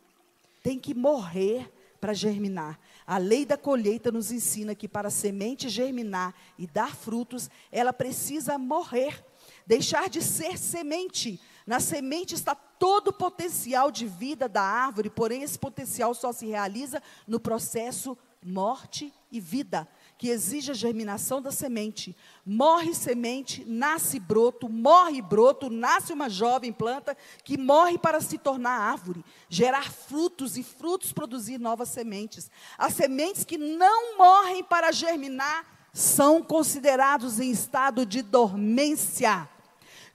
tem 0.62 0.80
que 0.80 0.94
morrer 0.94 1.72
para 2.00 2.14
germinar. 2.14 2.80
A 3.08 3.18
lei 3.18 3.46
da 3.46 3.58
colheita 3.58 4.12
nos 4.12 4.34
ensina 4.34 4.76
que 4.76 4.86
para 4.86 5.08
a 5.08 5.12
semente 5.12 5.70
germinar 5.70 6.36
e 6.60 6.68
dar 6.68 6.94
frutos, 6.94 7.50
ela 7.72 7.94
precisa 7.94 8.58
morrer, 8.58 9.26
deixar 9.66 10.10
de 10.10 10.22
ser 10.22 10.58
semente. 10.58 11.40
Na 11.66 11.80
semente 11.80 12.36
está 12.36 12.54
todo 12.54 13.08
o 13.08 13.14
potencial 13.14 13.90
de 13.90 14.06
vida 14.06 14.50
da 14.50 14.62
árvore, 14.62 15.10
porém 15.10 15.42
esse 15.42 15.58
potencial 15.58 16.14
só 16.14 16.34
se 16.34 16.48
realiza 16.48 17.02
no 17.26 17.40
processo 17.40 18.18
morte 18.44 19.14
e 19.32 19.40
vida 19.40 19.88
que 20.18 20.30
exige 20.30 20.72
a 20.72 20.74
germinação 20.74 21.42
da 21.42 21.52
semente. 21.52 22.16
Morre 22.46 22.94
semente, 22.94 23.64
nasce 23.66 24.20
broto, 24.20 24.68
morre 24.68 25.22
broto, 25.22 25.70
nasce 25.70 26.12
uma 26.12 26.30
jovem 26.30 26.74
planta 26.74 27.16
que 27.44 27.58
morre 27.58 27.98
para 27.98 28.20
se 28.20 28.38
tornar 28.38 28.80
árvore, 28.80 29.24
gerar 29.48 29.92
frutos 29.92 30.58
e 30.58 30.64
frutos 30.64 31.14
produzir 31.14 31.60
novas 31.60 31.90
sementes. 31.90 32.50
As 32.78 32.94
sementes 32.94 33.44
que 33.44 33.58
não 33.58 34.18
morrem 34.18 34.64
para 34.64 34.92
germinar 34.92 35.66
são 35.94 36.42
considerados 36.42 37.40
em 37.40 37.52
estado 37.52 38.06
de 38.06 38.22
dormência. 38.22 39.48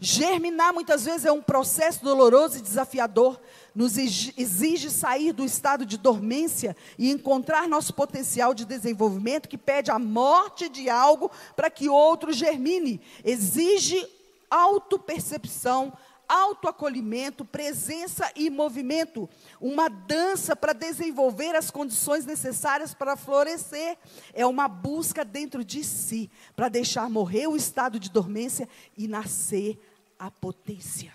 Germinar 0.05 0.75
muitas 0.75 1.05
vezes 1.05 1.25
é 1.25 1.31
um 1.31 1.41
processo 1.41 2.03
doloroso 2.03 2.59
e 2.59 2.61
desafiador, 2.61 3.41
nos 3.73 3.97
exige 3.97 4.91
sair 4.91 5.33
do 5.33 5.45
estado 5.45 5.87
de 5.87 5.97
dormência 5.97 6.77
e 6.99 7.09
encontrar 7.09 7.69
nosso 7.69 7.95
potencial 7.95 8.53
de 8.53 8.65
desenvolvimento 8.65 9.49
que 9.49 9.57
pede 9.57 9.93
a 9.93 10.01
morte 10.01 10.69
de 10.69 10.91
algo 10.91 11.31
para 11.55 11.71
que 11.71 11.89
outro 11.89 12.33
germine. 12.33 13.01
Exige 13.25 14.05
autopercepção, 14.51 15.93
autoacolhimento, 16.29 17.45
presença 17.45 18.29
e 18.35 18.51
movimento, 18.51 19.31
uma 19.61 19.89
dança 19.89 20.57
para 20.57 20.73
desenvolver 20.73 21.55
as 21.55 21.71
condições 21.71 22.27
necessárias 22.27 22.93
para 22.93 23.17
florescer. 23.17 23.97
É 24.35 24.45
uma 24.45 24.67
busca 24.67 25.25
dentro 25.25 25.65
de 25.65 25.85
si, 25.85 26.29
para 26.57 26.69
deixar 26.69 27.09
morrer 27.09 27.47
o 27.47 27.55
estado 27.55 28.01
de 28.01 28.11
dormência 28.11 28.69
e 28.99 29.07
nascer 29.07 29.79
a 30.23 30.31
potência. 30.31 31.13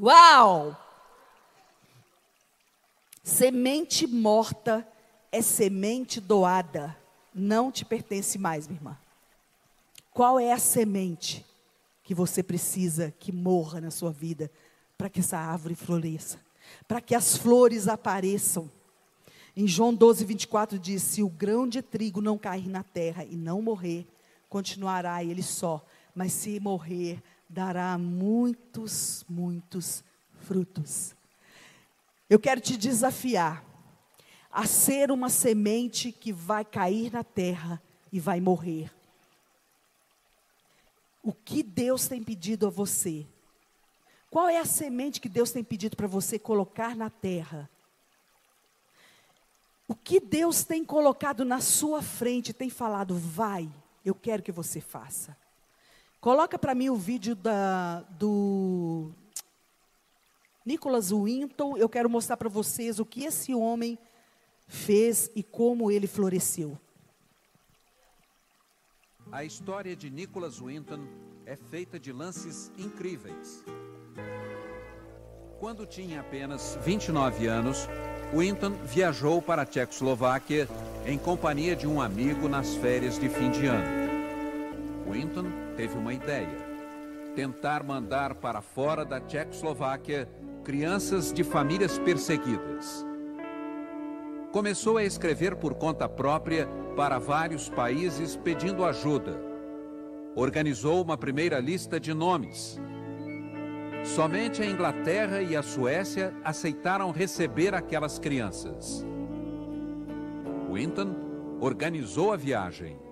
Uau! 0.00 0.74
Semente 3.22 4.06
morta 4.06 4.86
é 5.30 5.42
semente 5.42 6.22
doada, 6.22 6.96
não 7.34 7.70
te 7.70 7.84
pertence 7.84 8.38
mais, 8.38 8.66
minha 8.66 8.78
irmã. 8.78 8.98
Qual 10.10 10.40
é 10.40 10.52
a 10.52 10.58
semente 10.58 11.44
que 12.02 12.14
você 12.14 12.42
precisa 12.42 13.12
que 13.18 13.30
morra 13.30 13.78
na 13.78 13.90
sua 13.90 14.10
vida 14.10 14.50
para 14.96 15.10
que 15.10 15.20
essa 15.20 15.36
árvore 15.36 15.74
floresça, 15.74 16.40
para 16.88 17.02
que 17.02 17.14
as 17.14 17.36
flores 17.36 17.88
apareçam? 17.88 18.70
Em 19.54 19.66
João 19.66 19.94
12, 19.94 20.24
24 20.24 20.78
diz: 20.78 21.02
Se 21.02 21.22
o 21.22 21.28
grão 21.28 21.68
de 21.68 21.82
trigo 21.82 22.22
não 22.22 22.38
cair 22.38 22.68
na 22.70 22.82
terra 22.82 23.22
e 23.22 23.36
não 23.36 23.60
morrer, 23.60 24.06
continuará 24.48 25.22
ele 25.22 25.42
só, 25.42 25.84
mas 26.14 26.32
se 26.32 26.58
morrer, 26.58 27.22
dará 27.54 27.96
muitos, 27.96 29.24
muitos 29.28 30.02
frutos. 30.40 31.14
Eu 32.28 32.40
quero 32.40 32.60
te 32.60 32.76
desafiar 32.76 33.64
a 34.50 34.66
ser 34.66 35.12
uma 35.12 35.28
semente 35.28 36.10
que 36.10 36.32
vai 36.32 36.64
cair 36.64 37.12
na 37.12 37.22
terra 37.22 37.80
e 38.12 38.18
vai 38.18 38.40
morrer. 38.40 38.92
O 41.22 41.32
que 41.32 41.62
Deus 41.62 42.08
tem 42.08 42.22
pedido 42.22 42.66
a 42.66 42.70
você? 42.70 43.24
Qual 44.30 44.48
é 44.48 44.58
a 44.58 44.64
semente 44.64 45.20
que 45.20 45.28
Deus 45.28 45.52
tem 45.52 45.62
pedido 45.62 45.96
para 45.96 46.08
você 46.08 46.40
colocar 46.40 46.96
na 46.96 47.08
terra? 47.08 47.70
O 49.86 49.94
que 49.94 50.18
Deus 50.18 50.64
tem 50.64 50.84
colocado 50.84 51.44
na 51.44 51.60
sua 51.60 52.02
frente, 52.02 52.52
tem 52.52 52.68
falado, 52.68 53.16
vai, 53.16 53.70
eu 54.04 54.14
quero 54.14 54.42
que 54.42 54.50
você 54.50 54.80
faça. 54.80 55.43
Coloca 56.24 56.58
para 56.58 56.74
mim 56.74 56.88
o 56.88 56.96
vídeo 56.96 57.34
da, 57.34 58.00
do 58.12 59.10
Nicholas 60.64 61.10
Winton. 61.10 61.76
Eu 61.76 61.86
quero 61.86 62.08
mostrar 62.08 62.38
para 62.38 62.48
vocês 62.48 62.98
o 62.98 63.04
que 63.04 63.24
esse 63.24 63.54
homem 63.54 63.98
fez 64.66 65.30
e 65.36 65.42
como 65.42 65.90
ele 65.90 66.06
floresceu. 66.06 66.78
A 69.30 69.44
história 69.44 69.94
de 69.94 70.08
Nicholas 70.08 70.60
Winton 70.60 71.06
é 71.44 71.56
feita 71.56 72.00
de 72.00 72.10
lances 72.10 72.72
incríveis. 72.78 73.62
Quando 75.60 75.84
tinha 75.84 76.22
apenas 76.22 76.78
29 76.80 77.46
anos, 77.46 77.86
Winton 78.34 78.72
viajou 78.86 79.42
para 79.42 79.60
a 79.60 79.66
Tchecoslováquia 79.66 80.70
em 81.04 81.18
companhia 81.18 81.76
de 81.76 81.86
um 81.86 82.00
amigo 82.00 82.48
nas 82.48 82.74
férias 82.76 83.18
de 83.18 83.28
fim 83.28 83.50
de 83.50 83.66
ano. 83.66 84.04
Winton 85.12 85.63
teve 85.76 85.96
uma 85.96 86.12
ideia: 86.12 86.56
tentar 87.34 87.82
mandar 87.82 88.34
para 88.34 88.60
fora 88.60 89.04
da 89.04 89.20
Tchecoslováquia 89.20 90.28
crianças 90.64 91.32
de 91.32 91.44
famílias 91.44 91.98
perseguidas. 91.98 93.04
Começou 94.50 94.96
a 94.96 95.04
escrever 95.04 95.56
por 95.56 95.74
conta 95.74 96.08
própria 96.08 96.66
para 96.96 97.18
vários 97.18 97.68
países 97.68 98.36
pedindo 98.36 98.84
ajuda. 98.84 99.38
Organizou 100.34 101.02
uma 101.02 101.18
primeira 101.18 101.58
lista 101.58 102.00
de 102.00 102.14
nomes. 102.14 102.80
Somente 104.04 104.62
a 104.62 104.66
Inglaterra 104.66 105.42
e 105.42 105.56
a 105.56 105.62
Suécia 105.62 106.32
aceitaram 106.44 107.10
receber 107.10 107.74
aquelas 107.74 108.18
crianças. 108.18 109.04
Winton 110.72 111.14
organizou 111.60 112.32
a 112.32 112.36
viagem 112.36 113.03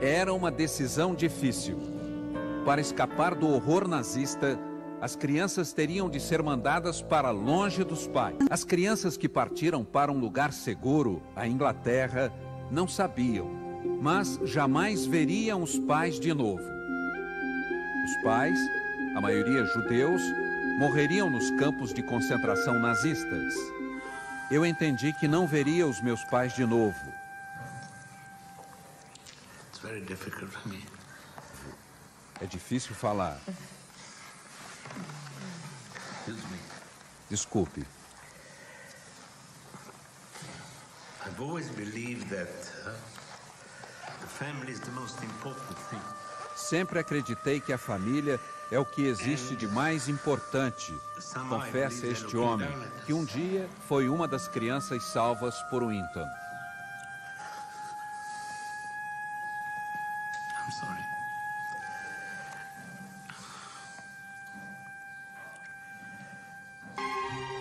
era 0.00 0.32
uma 0.32 0.50
decisão 0.50 1.14
difícil. 1.14 1.78
Para 2.64 2.80
escapar 2.80 3.34
do 3.34 3.48
horror 3.48 3.86
nazista, 3.86 4.58
as 5.00 5.14
crianças 5.14 5.72
teriam 5.72 6.08
de 6.08 6.18
ser 6.18 6.42
mandadas 6.42 7.02
para 7.02 7.30
longe 7.30 7.84
dos 7.84 8.06
pais. 8.06 8.36
As 8.48 8.64
crianças 8.64 9.16
que 9.16 9.28
partiram 9.28 9.84
para 9.84 10.10
um 10.10 10.18
lugar 10.18 10.52
seguro, 10.52 11.22
a 11.36 11.46
Inglaterra, 11.46 12.32
não 12.70 12.88
sabiam, 12.88 13.50
mas 14.00 14.40
jamais 14.44 15.04
veriam 15.04 15.62
os 15.62 15.78
pais 15.78 16.18
de 16.18 16.32
novo. 16.32 16.62
Os 16.62 18.22
pais, 18.22 18.58
a 19.14 19.20
maioria 19.20 19.64
judeus, 19.66 20.22
morreriam 20.78 21.28
nos 21.28 21.50
campos 21.52 21.92
de 21.92 22.02
concentração 22.02 22.78
nazistas. 22.78 23.54
Eu 24.50 24.64
entendi 24.64 25.12
que 25.12 25.28
não 25.28 25.46
veria 25.46 25.86
os 25.86 26.00
meus 26.00 26.24
pais 26.24 26.54
de 26.54 26.64
novo 26.64 27.13
É 32.40 32.46
difícil 32.46 32.94
falar. 32.94 33.38
Desculpe. 37.30 37.84
I've 41.26 41.40
always 41.40 41.68
believed 41.70 42.28
that 42.28 42.48
uh, 42.86 42.90
the 44.20 44.26
family 44.26 44.72
is 44.72 44.80
the 44.80 44.92
most 44.92 45.22
important 45.22 45.78
thing. 45.90 46.02
Sempre 46.54 46.98
acreditei 46.98 47.60
que 47.60 47.72
a 47.72 47.78
família 47.78 48.38
é 48.70 48.78
o 48.78 48.84
que 48.84 49.06
existe 49.06 49.56
de 49.56 49.66
mais 49.66 50.08
importante. 50.08 50.92
Confessa 51.48 52.06
este 52.06 52.36
homem, 52.36 52.68
que 53.06 53.12
um 53.12 53.24
dia 53.24 53.68
foi 53.88 54.08
uma 54.08 54.28
das 54.28 54.48
crianças 54.48 55.02
salvas 55.04 55.60
por 55.70 55.82
Winton. 55.82 56.28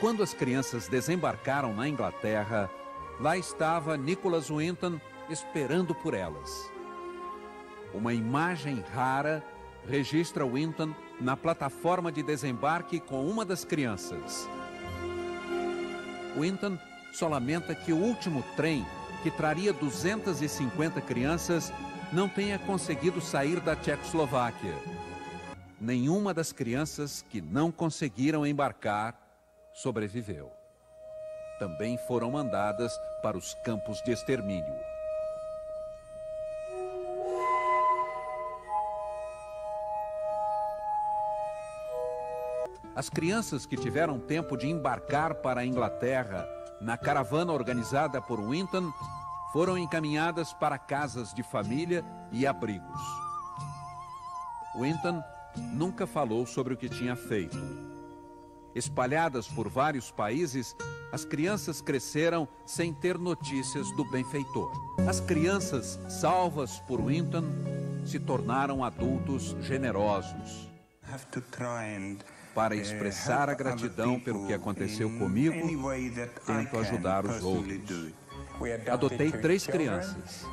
Quando 0.04 0.22
as 0.22 0.34
crianças 0.34 0.90
desembarcaram 0.90 1.74
na 1.74 1.88
Inglaterra, 1.88 2.70
lá 3.22 3.38
estava 3.38 3.96
Nicholas 3.96 4.50
Winton 4.50 5.00
esperando 5.30 5.96
por 5.96 6.14
elas. 6.14 6.70
Uma 7.94 8.14
imagem 8.14 8.84
rara 8.94 9.42
registra 9.88 10.46
Winton 10.46 10.94
na 11.22 11.38
plataforma 11.38 12.12
de 12.12 12.22
desembarque 12.22 13.00
com 13.00 13.26
uma 13.26 13.46
das 13.46 13.64
crianças. 13.64 14.46
Winton 16.38 16.78
só 17.14 17.30
lamenta 17.30 17.74
que 17.74 17.94
o 17.94 17.98
último 17.98 18.44
trem, 18.58 18.86
que 19.24 19.32
traria 19.32 19.72
250 19.72 21.00
crianças, 21.00 21.72
não 22.12 22.28
tenha 22.28 22.60
conseguido 22.60 23.22
sair 23.22 23.62
da 23.62 23.74
Tchecoslováquia. 23.74 24.76
Nenhuma 25.80 26.34
das 26.34 26.52
crianças 26.52 27.24
que 27.30 27.40
não 27.40 27.72
conseguiram 27.72 28.46
embarcar 28.46 29.23
sobreviveu. 29.74 30.52
Também 31.60 31.98
foram 31.98 32.32
mandadas 32.32 32.94
para 33.22 33.38
os 33.38 33.54
campos 33.66 34.02
de 34.04 34.12
extermínio. 34.12 34.74
As 42.96 43.10
crianças 43.10 43.66
que 43.66 43.76
tiveram 43.76 44.20
tempo 44.20 44.56
de 44.56 44.70
embarcar 44.70 45.36
para 45.36 45.62
a 45.62 45.66
Inglaterra 45.66 46.48
na 46.80 46.96
caravana 46.96 47.52
organizada 47.52 48.22
por 48.22 48.40
Winton 48.40 48.92
foram 49.52 49.78
encaminhadas 49.78 50.54
para 50.54 50.78
casas 50.78 51.34
de 51.34 51.42
família 51.42 52.06
e 52.32 52.46
abrigos. 52.46 53.02
Winton 54.76 55.24
nunca 55.56 56.06
falou 56.06 56.46
sobre 56.46 56.74
o 56.74 56.78
que 56.78 56.90
tinha 56.90 57.16
feito 57.16 57.93
Espalhadas 58.76 59.48
por 59.48 59.70
vários 59.70 60.12
países, 60.12 60.76
as 61.12 61.24
crianças 61.24 61.80
cresceram 61.80 62.48
sem 62.66 62.94
ter 62.94 63.18
notícias 63.18 63.92
do 63.96 64.04
benfeitor. 64.10 64.72
As 65.08 65.20
crianças 65.20 66.00
salvas 66.10 66.80
por 66.88 67.00
Winton 67.00 67.44
se 68.06 68.20
tornaram 68.20 68.84
adultos 68.84 69.56
generosos. 69.62 70.70
Para 72.56 72.76
expressar 72.76 73.50
a 73.50 73.54
gratidão 73.54 74.20
pelo 74.20 74.48
que 74.48 74.54
aconteceu 74.54 75.10
comigo, 75.18 75.56
tento 76.46 76.78
ajudar 76.78 77.26
os 77.26 77.44
outros. 77.44 78.14
Adotei 78.92 79.32
três 79.32 79.66
crianças. 79.66 80.46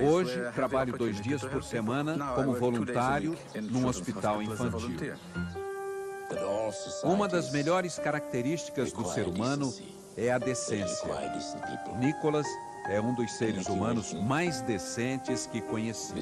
Hoje, 0.00 0.38
trabalho 0.54 0.96
dois 0.96 1.20
dias 1.20 1.42
por 1.42 1.64
semana 1.64 2.32
como 2.34 2.54
voluntário 2.54 3.36
num 3.54 3.86
hospital 3.86 4.42
infantil. 4.42 5.14
Uma 7.04 7.28
das 7.28 7.50
melhores 7.50 7.98
características 7.98 8.92
do 8.92 9.04
ser 9.04 9.26
humano 9.26 9.72
é 10.16 10.30
a 10.30 10.38
decência. 10.38 11.08
Nicholas 11.98 12.46
é 12.88 13.00
um 13.00 13.14
dos 13.14 13.32
seres 13.32 13.66
humanos 13.66 14.12
mais 14.12 14.60
decentes 14.62 15.46
que 15.46 15.60
conheci. 15.60 16.14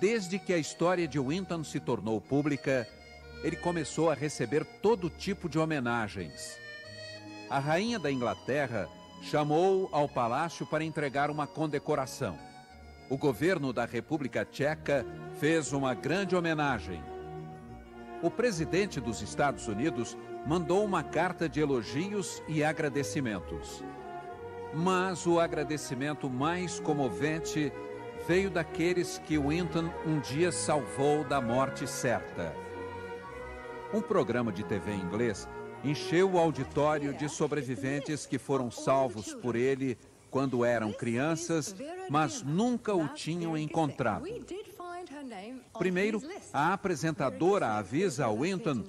Desde 0.00 0.38
que 0.38 0.52
a 0.52 0.58
história 0.58 1.06
de 1.06 1.18
Winton 1.18 1.62
se 1.62 1.78
tornou 1.78 2.20
pública, 2.20 2.86
ele 3.42 3.56
começou 3.56 4.10
a 4.10 4.14
receber 4.14 4.64
todo 4.82 5.10
tipo 5.10 5.48
de 5.48 5.58
homenagens. 5.58 6.58
A 7.48 7.58
rainha 7.58 7.98
da 7.98 8.10
Inglaterra 8.10 8.88
chamou 9.22 9.88
ao 9.92 10.08
palácio 10.08 10.66
para 10.66 10.84
entregar 10.84 11.30
uma 11.30 11.46
condecoração. 11.46 12.38
O 13.08 13.16
governo 13.16 13.72
da 13.72 13.84
República 13.84 14.44
Tcheca 14.44 15.04
fez 15.38 15.72
uma 15.72 15.94
grande 15.94 16.36
homenagem. 16.36 17.02
O 18.22 18.30
presidente 18.30 19.00
dos 19.00 19.22
Estados 19.22 19.66
Unidos 19.66 20.16
mandou 20.46 20.84
uma 20.84 21.02
carta 21.02 21.48
de 21.48 21.60
elogios 21.60 22.42
e 22.46 22.62
agradecimentos. 22.62 23.82
Mas 24.74 25.26
o 25.26 25.40
agradecimento 25.40 26.28
mais 26.28 26.78
comovente 26.78 27.72
veio 28.28 28.50
daqueles 28.50 29.18
que 29.18 29.38
Winton 29.38 29.90
um 30.06 30.20
dia 30.20 30.52
salvou 30.52 31.24
da 31.24 31.40
morte 31.40 31.86
certa. 31.86 32.54
Um 33.92 34.02
programa 34.02 34.52
de 34.52 34.64
TV 34.64 34.92
inglês 34.92 35.48
encheu 35.82 36.32
o 36.32 36.38
auditório 36.38 37.14
de 37.14 37.26
sobreviventes 37.26 38.26
que 38.26 38.38
foram 38.38 38.70
salvos 38.70 39.32
por 39.32 39.56
ele 39.56 39.96
quando 40.30 40.62
eram 40.62 40.92
crianças, 40.92 41.74
mas 42.10 42.42
nunca 42.42 42.94
o 42.94 43.08
tinham 43.08 43.56
encontrado. 43.56 44.26
Primeiro, 45.78 46.22
a 46.52 46.72
apresentadora 46.72 47.74
avisa 47.74 48.26
a 48.26 48.32
Winton 48.32 48.84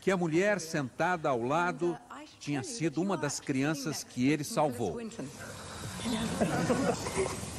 que 0.00 0.10
a 0.10 0.16
mulher 0.16 0.60
sentada 0.60 1.28
ao 1.28 1.42
lado 1.42 1.98
tinha 2.38 2.62
sido 2.62 3.02
uma 3.02 3.16
das 3.16 3.40
crianças 3.40 4.04
que 4.04 4.28
ele 4.28 4.44
salvou. 4.44 4.98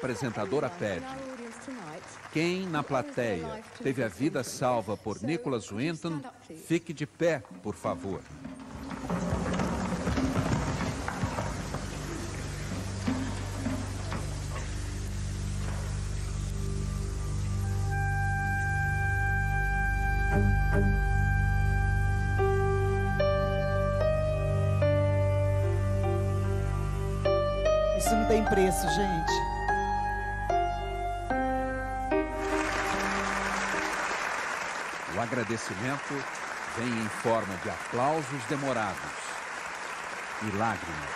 apresentadora 0.00 0.70
pede: 0.70 1.04
quem 2.32 2.66
na 2.66 2.82
plateia 2.82 3.62
teve 3.82 4.02
a 4.02 4.08
vida 4.08 4.42
salva 4.42 4.96
por 4.96 5.22
Nicholas 5.22 5.70
Winton, 5.70 6.22
fique 6.66 6.94
de 6.94 7.06
pé, 7.06 7.42
por 7.62 7.74
favor. 7.74 8.20
Isso 27.98 28.16
não 28.16 28.26
tem 28.26 28.42
preço, 28.44 28.88
gente. 28.88 29.39
Agradecimento 35.50 36.14
vem 36.76 36.88
em 36.88 37.08
forma 37.08 37.56
de 37.56 37.70
aplausos 37.70 38.44
demorados 38.48 39.00
e 40.42 40.56
lágrimas. 40.56 41.10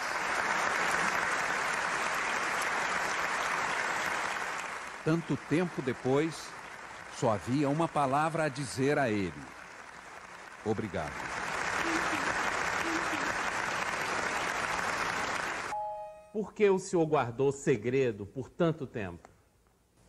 Tanto 5.04 5.36
tempo 5.48 5.80
depois, 5.82 6.48
só 7.16 7.34
havia 7.34 7.68
uma 7.68 7.86
palavra 7.86 8.44
a 8.44 8.48
dizer 8.48 8.98
a 8.98 9.08
ele: 9.08 9.32
Obrigado. 10.64 11.12
Por 16.32 16.52
que 16.52 16.68
o 16.68 16.80
senhor 16.80 17.06
guardou 17.06 17.52
segredo 17.52 18.26
por 18.26 18.48
tanto 18.48 18.84
tempo? 18.86 19.28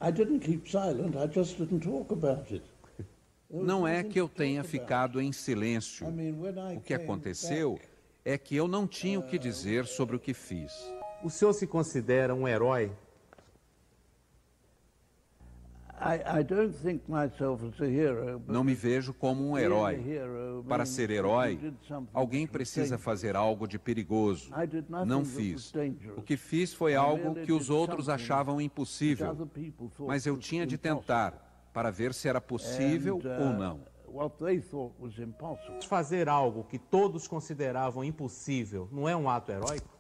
I 0.02 0.12
didn't 0.12 0.40
keep 0.40 0.68
silent, 0.68 1.16
I 1.16 1.28
just 1.32 1.58
didn't 1.58 1.82
talk 1.82 2.12
about 2.12 2.52
it. 2.52 2.75
Não 3.50 3.88
é 3.88 4.04
que 4.04 4.20
eu 4.20 4.28
tenha 4.28 4.64
ficado 4.64 5.22
em 5.22 5.32
silêncio. 5.32 6.08
O 6.76 6.82
que 6.82 6.94
aconteceu 6.94 7.80
é 8.24 8.38
que 8.38 8.56
eu 8.56 8.68
não 8.68 8.88
tinha 8.88 9.20
o 9.20 9.24
que 9.24 9.38
dizer 9.38 9.86
sobre 9.86 10.16
o 10.16 10.20
que 10.20 10.34
fiz. 10.34 10.74
O 11.24 11.30
senhor 11.30 11.54
se 11.54 11.68
considera 11.68 12.34
um 12.34 12.48
herói? 12.48 12.92
Não 18.48 18.64
me 18.64 18.74
vejo 18.74 19.14
como 19.14 19.50
um 19.50 19.58
herói. 19.58 20.04
Para 20.68 20.86
ser 20.86 21.10
herói, 21.10 21.74
alguém 22.14 22.46
precisa 22.46 22.98
fazer 22.98 23.36
algo 23.36 23.66
de 23.68 23.80
perigoso. 23.80 24.52
Não 25.06 25.24
fiz. 25.24 25.72
O 26.18 26.22
que 26.22 26.36
fiz 26.36 26.74
foi 26.74 26.96
algo 26.96 27.36
que 27.36 27.52
os 27.52 27.70
outros 27.70 28.10
achavam 28.10 28.60
impossível, 28.60 29.50
mas 30.00 30.26
eu 30.26 30.38
tinha 30.38 30.66
de 30.66 30.78
tentar 30.78 31.45
para 31.76 31.92
ver 31.92 32.14
se 32.14 32.30
era 32.30 32.40
possível 32.40 33.20
And, 33.22 33.38
ou 33.38 33.50
uh, 33.50 33.54
não. 33.54 33.80
What 34.08 34.38
they 34.38 34.62
thought 34.62 34.96
was 34.98 35.20
impossible. 35.20 35.86
Fazer 35.86 36.30
algo 36.30 36.64
que 36.64 36.80
todos 36.80 37.28
consideravam 37.28 38.02
impossível 38.02 38.88
não 38.94 39.10
é 39.10 39.14
um 39.16 39.30
ato 39.30 39.52
heróico? 39.52 39.94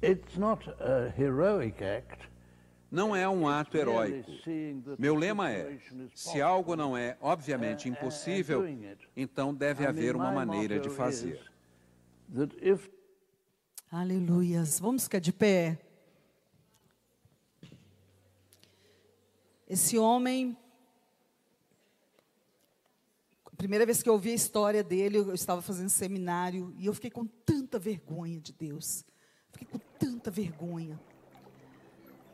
It's 0.00 0.36
not 0.36 0.70
a 0.80 1.12
heroic 1.20 1.82
act. 1.82 2.30
Não 2.88 3.16
é 3.16 3.28
um 3.28 3.48
ato 3.48 3.76
heróico. 3.76 4.30
Meu 4.96 5.16
lema 5.16 5.50
é: 5.50 5.76
se 6.14 6.40
algo 6.40 6.76
não 6.76 6.96
é 6.96 7.16
obviamente 7.20 7.88
impossível, 7.88 8.64
então 9.16 9.52
deve 9.52 9.84
haver 9.84 10.14
uma 10.14 10.30
maneira 10.30 10.78
de 10.78 10.88
fazer. 10.88 11.40
Aleluias. 13.90 14.78
Vamos 14.78 15.04
ficar 15.04 15.18
de 15.18 15.32
pé. 15.32 15.83
Esse 19.68 19.98
homem. 19.98 20.56
A 23.46 23.56
primeira 23.56 23.86
vez 23.86 24.02
que 24.02 24.08
eu 24.08 24.14
ouvi 24.14 24.30
a 24.30 24.34
história 24.34 24.82
dele, 24.82 25.18
eu 25.18 25.34
estava 25.34 25.62
fazendo 25.62 25.88
seminário 25.88 26.74
e 26.76 26.86
eu 26.86 26.92
fiquei 26.92 27.10
com 27.10 27.24
tanta 27.24 27.78
vergonha 27.78 28.40
de 28.40 28.52
Deus. 28.52 29.04
Fiquei 29.52 29.66
com 29.66 29.78
tanta 29.98 30.30
vergonha. 30.30 31.00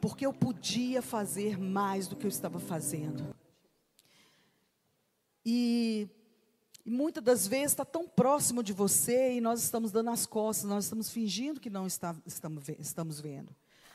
Porque 0.00 0.24
eu 0.24 0.32
podia 0.32 1.02
fazer 1.02 1.58
mais 1.58 2.08
do 2.08 2.16
que 2.16 2.24
eu 2.24 2.30
estava 2.30 2.58
fazendo. 2.58 3.36
E, 5.44 6.08
e 6.84 6.90
muitas 6.90 7.22
das 7.22 7.46
vezes 7.46 7.72
está 7.72 7.84
tão 7.84 8.08
próximo 8.08 8.62
de 8.62 8.72
você 8.72 9.34
e 9.34 9.40
nós 9.40 9.62
estamos 9.62 9.92
dando 9.92 10.10
as 10.10 10.26
costas, 10.26 10.68
nós 10.68 10.84
estamos 10.84 11.10
fingindo 11.10 11.60
que 11.60 11.70
não 11.70 11.86
está, 11.86 12.16
estamos, 12.26 12.68
estamos 12.78 13.20
vendo. 13.20 13.54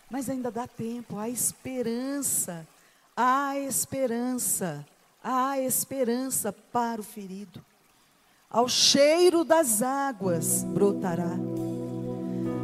Mas 0.10 0.30
ainda 0.30 0.52
dá 0.52 0.68
tempo, 0.68 1.18
há 1.18 1.28
esperança, 1.28 2.68
há 3.16 3.58
esperança, 3.58 4.86
há 5.24 5.60
esperança 5.60 6.52
para 6.52 7.00
o 7.00 7.04
ferido. 7.04 7.64
Ao 8.50 8.68
cheiro 8.68 9.44
das 9.44 9.82
águas 9.82 10.64
brotará. 10.64 11.32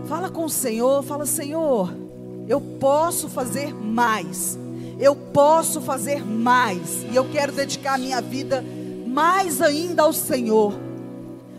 Fala 0.08 0.30
com 0.30 0.46
o 0.46 0.50
Senhor, 0.50 1.04
fala, 1.04 1.26
Senhor, 1.26 1.94
eu 2.48 2.60
posso 2.80 3.30
fazer 3.30 3.74
mais. 3.74 4.58
Eu 5.00 5.16
posso 5.16 5.82
fazer 5.82 6.26
mais. 6.26 7.04
E 7.12 7.16
eu 7.16 7.30
quero 7.30 7.52
dedicar 7.52 7.96
a 7.96 7.98
minha 7.98 8.22
vida 8.22 8.64
mais 9.08 9.62
ainda 9.62 10.04
ao 10.04 10.14
Senhor. 10.14 10.74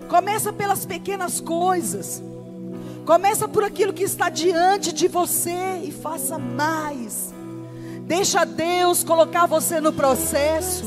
Começa 0.09 0.53
pelas 0.53 0.85
pequenas 0.85 1.41
coisas. 1.41 2.23
Começa 3.05 3.49
por 3.49 3.65
aquilo 3.65 3.93
que 3.93 4.05
está 4.05 4.29
diante 4.29 4.93
de 4.93 5.09
você 5.09 5.81
e 5.83 5.91
faça 5.91 6.39
mais. 6.39 7.32
Deixa 8.15 8.45
Deus 8.45 9.03
colocar 9.03 9.47
você 9.47 9.81
no 9.81 9.91
processo. 9.91 10.85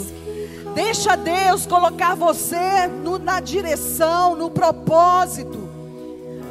Deixa 0.75 1.15
Deus 1.15 1.65
colocar 1.65 2.13
você 2.13 2.85
no- 2.85 3.17
na 3.17 3.39
direção, 3.39 4.35
no 4.35 4.51
propósito. 4.51 5.57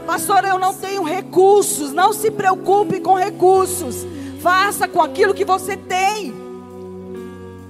Pastor, 0.04 0.44
eu 0.44 0.58
não 0.58 0.74
tenho 0.74 1.04
recursos. 1.04 1.92
Não 1.92 2.12
se 2.12 2.28
preocupe 2.28 2.98
com 2.98 3.14
recursos. 3.14 4.04
Faça 4.40 4.88
com 4.88 5.00
aquilo 5.00 5.32
que 5.32 5.44
você 5.44 5.76
tem. 5.76 6.34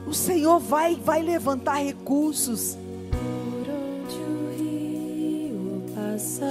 O 0.07 0.14
Senhor 0.14 0.59
vai, 0.59 0.94
vai 0.96 1.20
levantar 1.20 1.74
recursos. 1.84 2.74
Por 3.11 3.66
onde 3.68 4.16
o 4.16 4.57
rio 4.57 5.82
passar, 5.94 6.50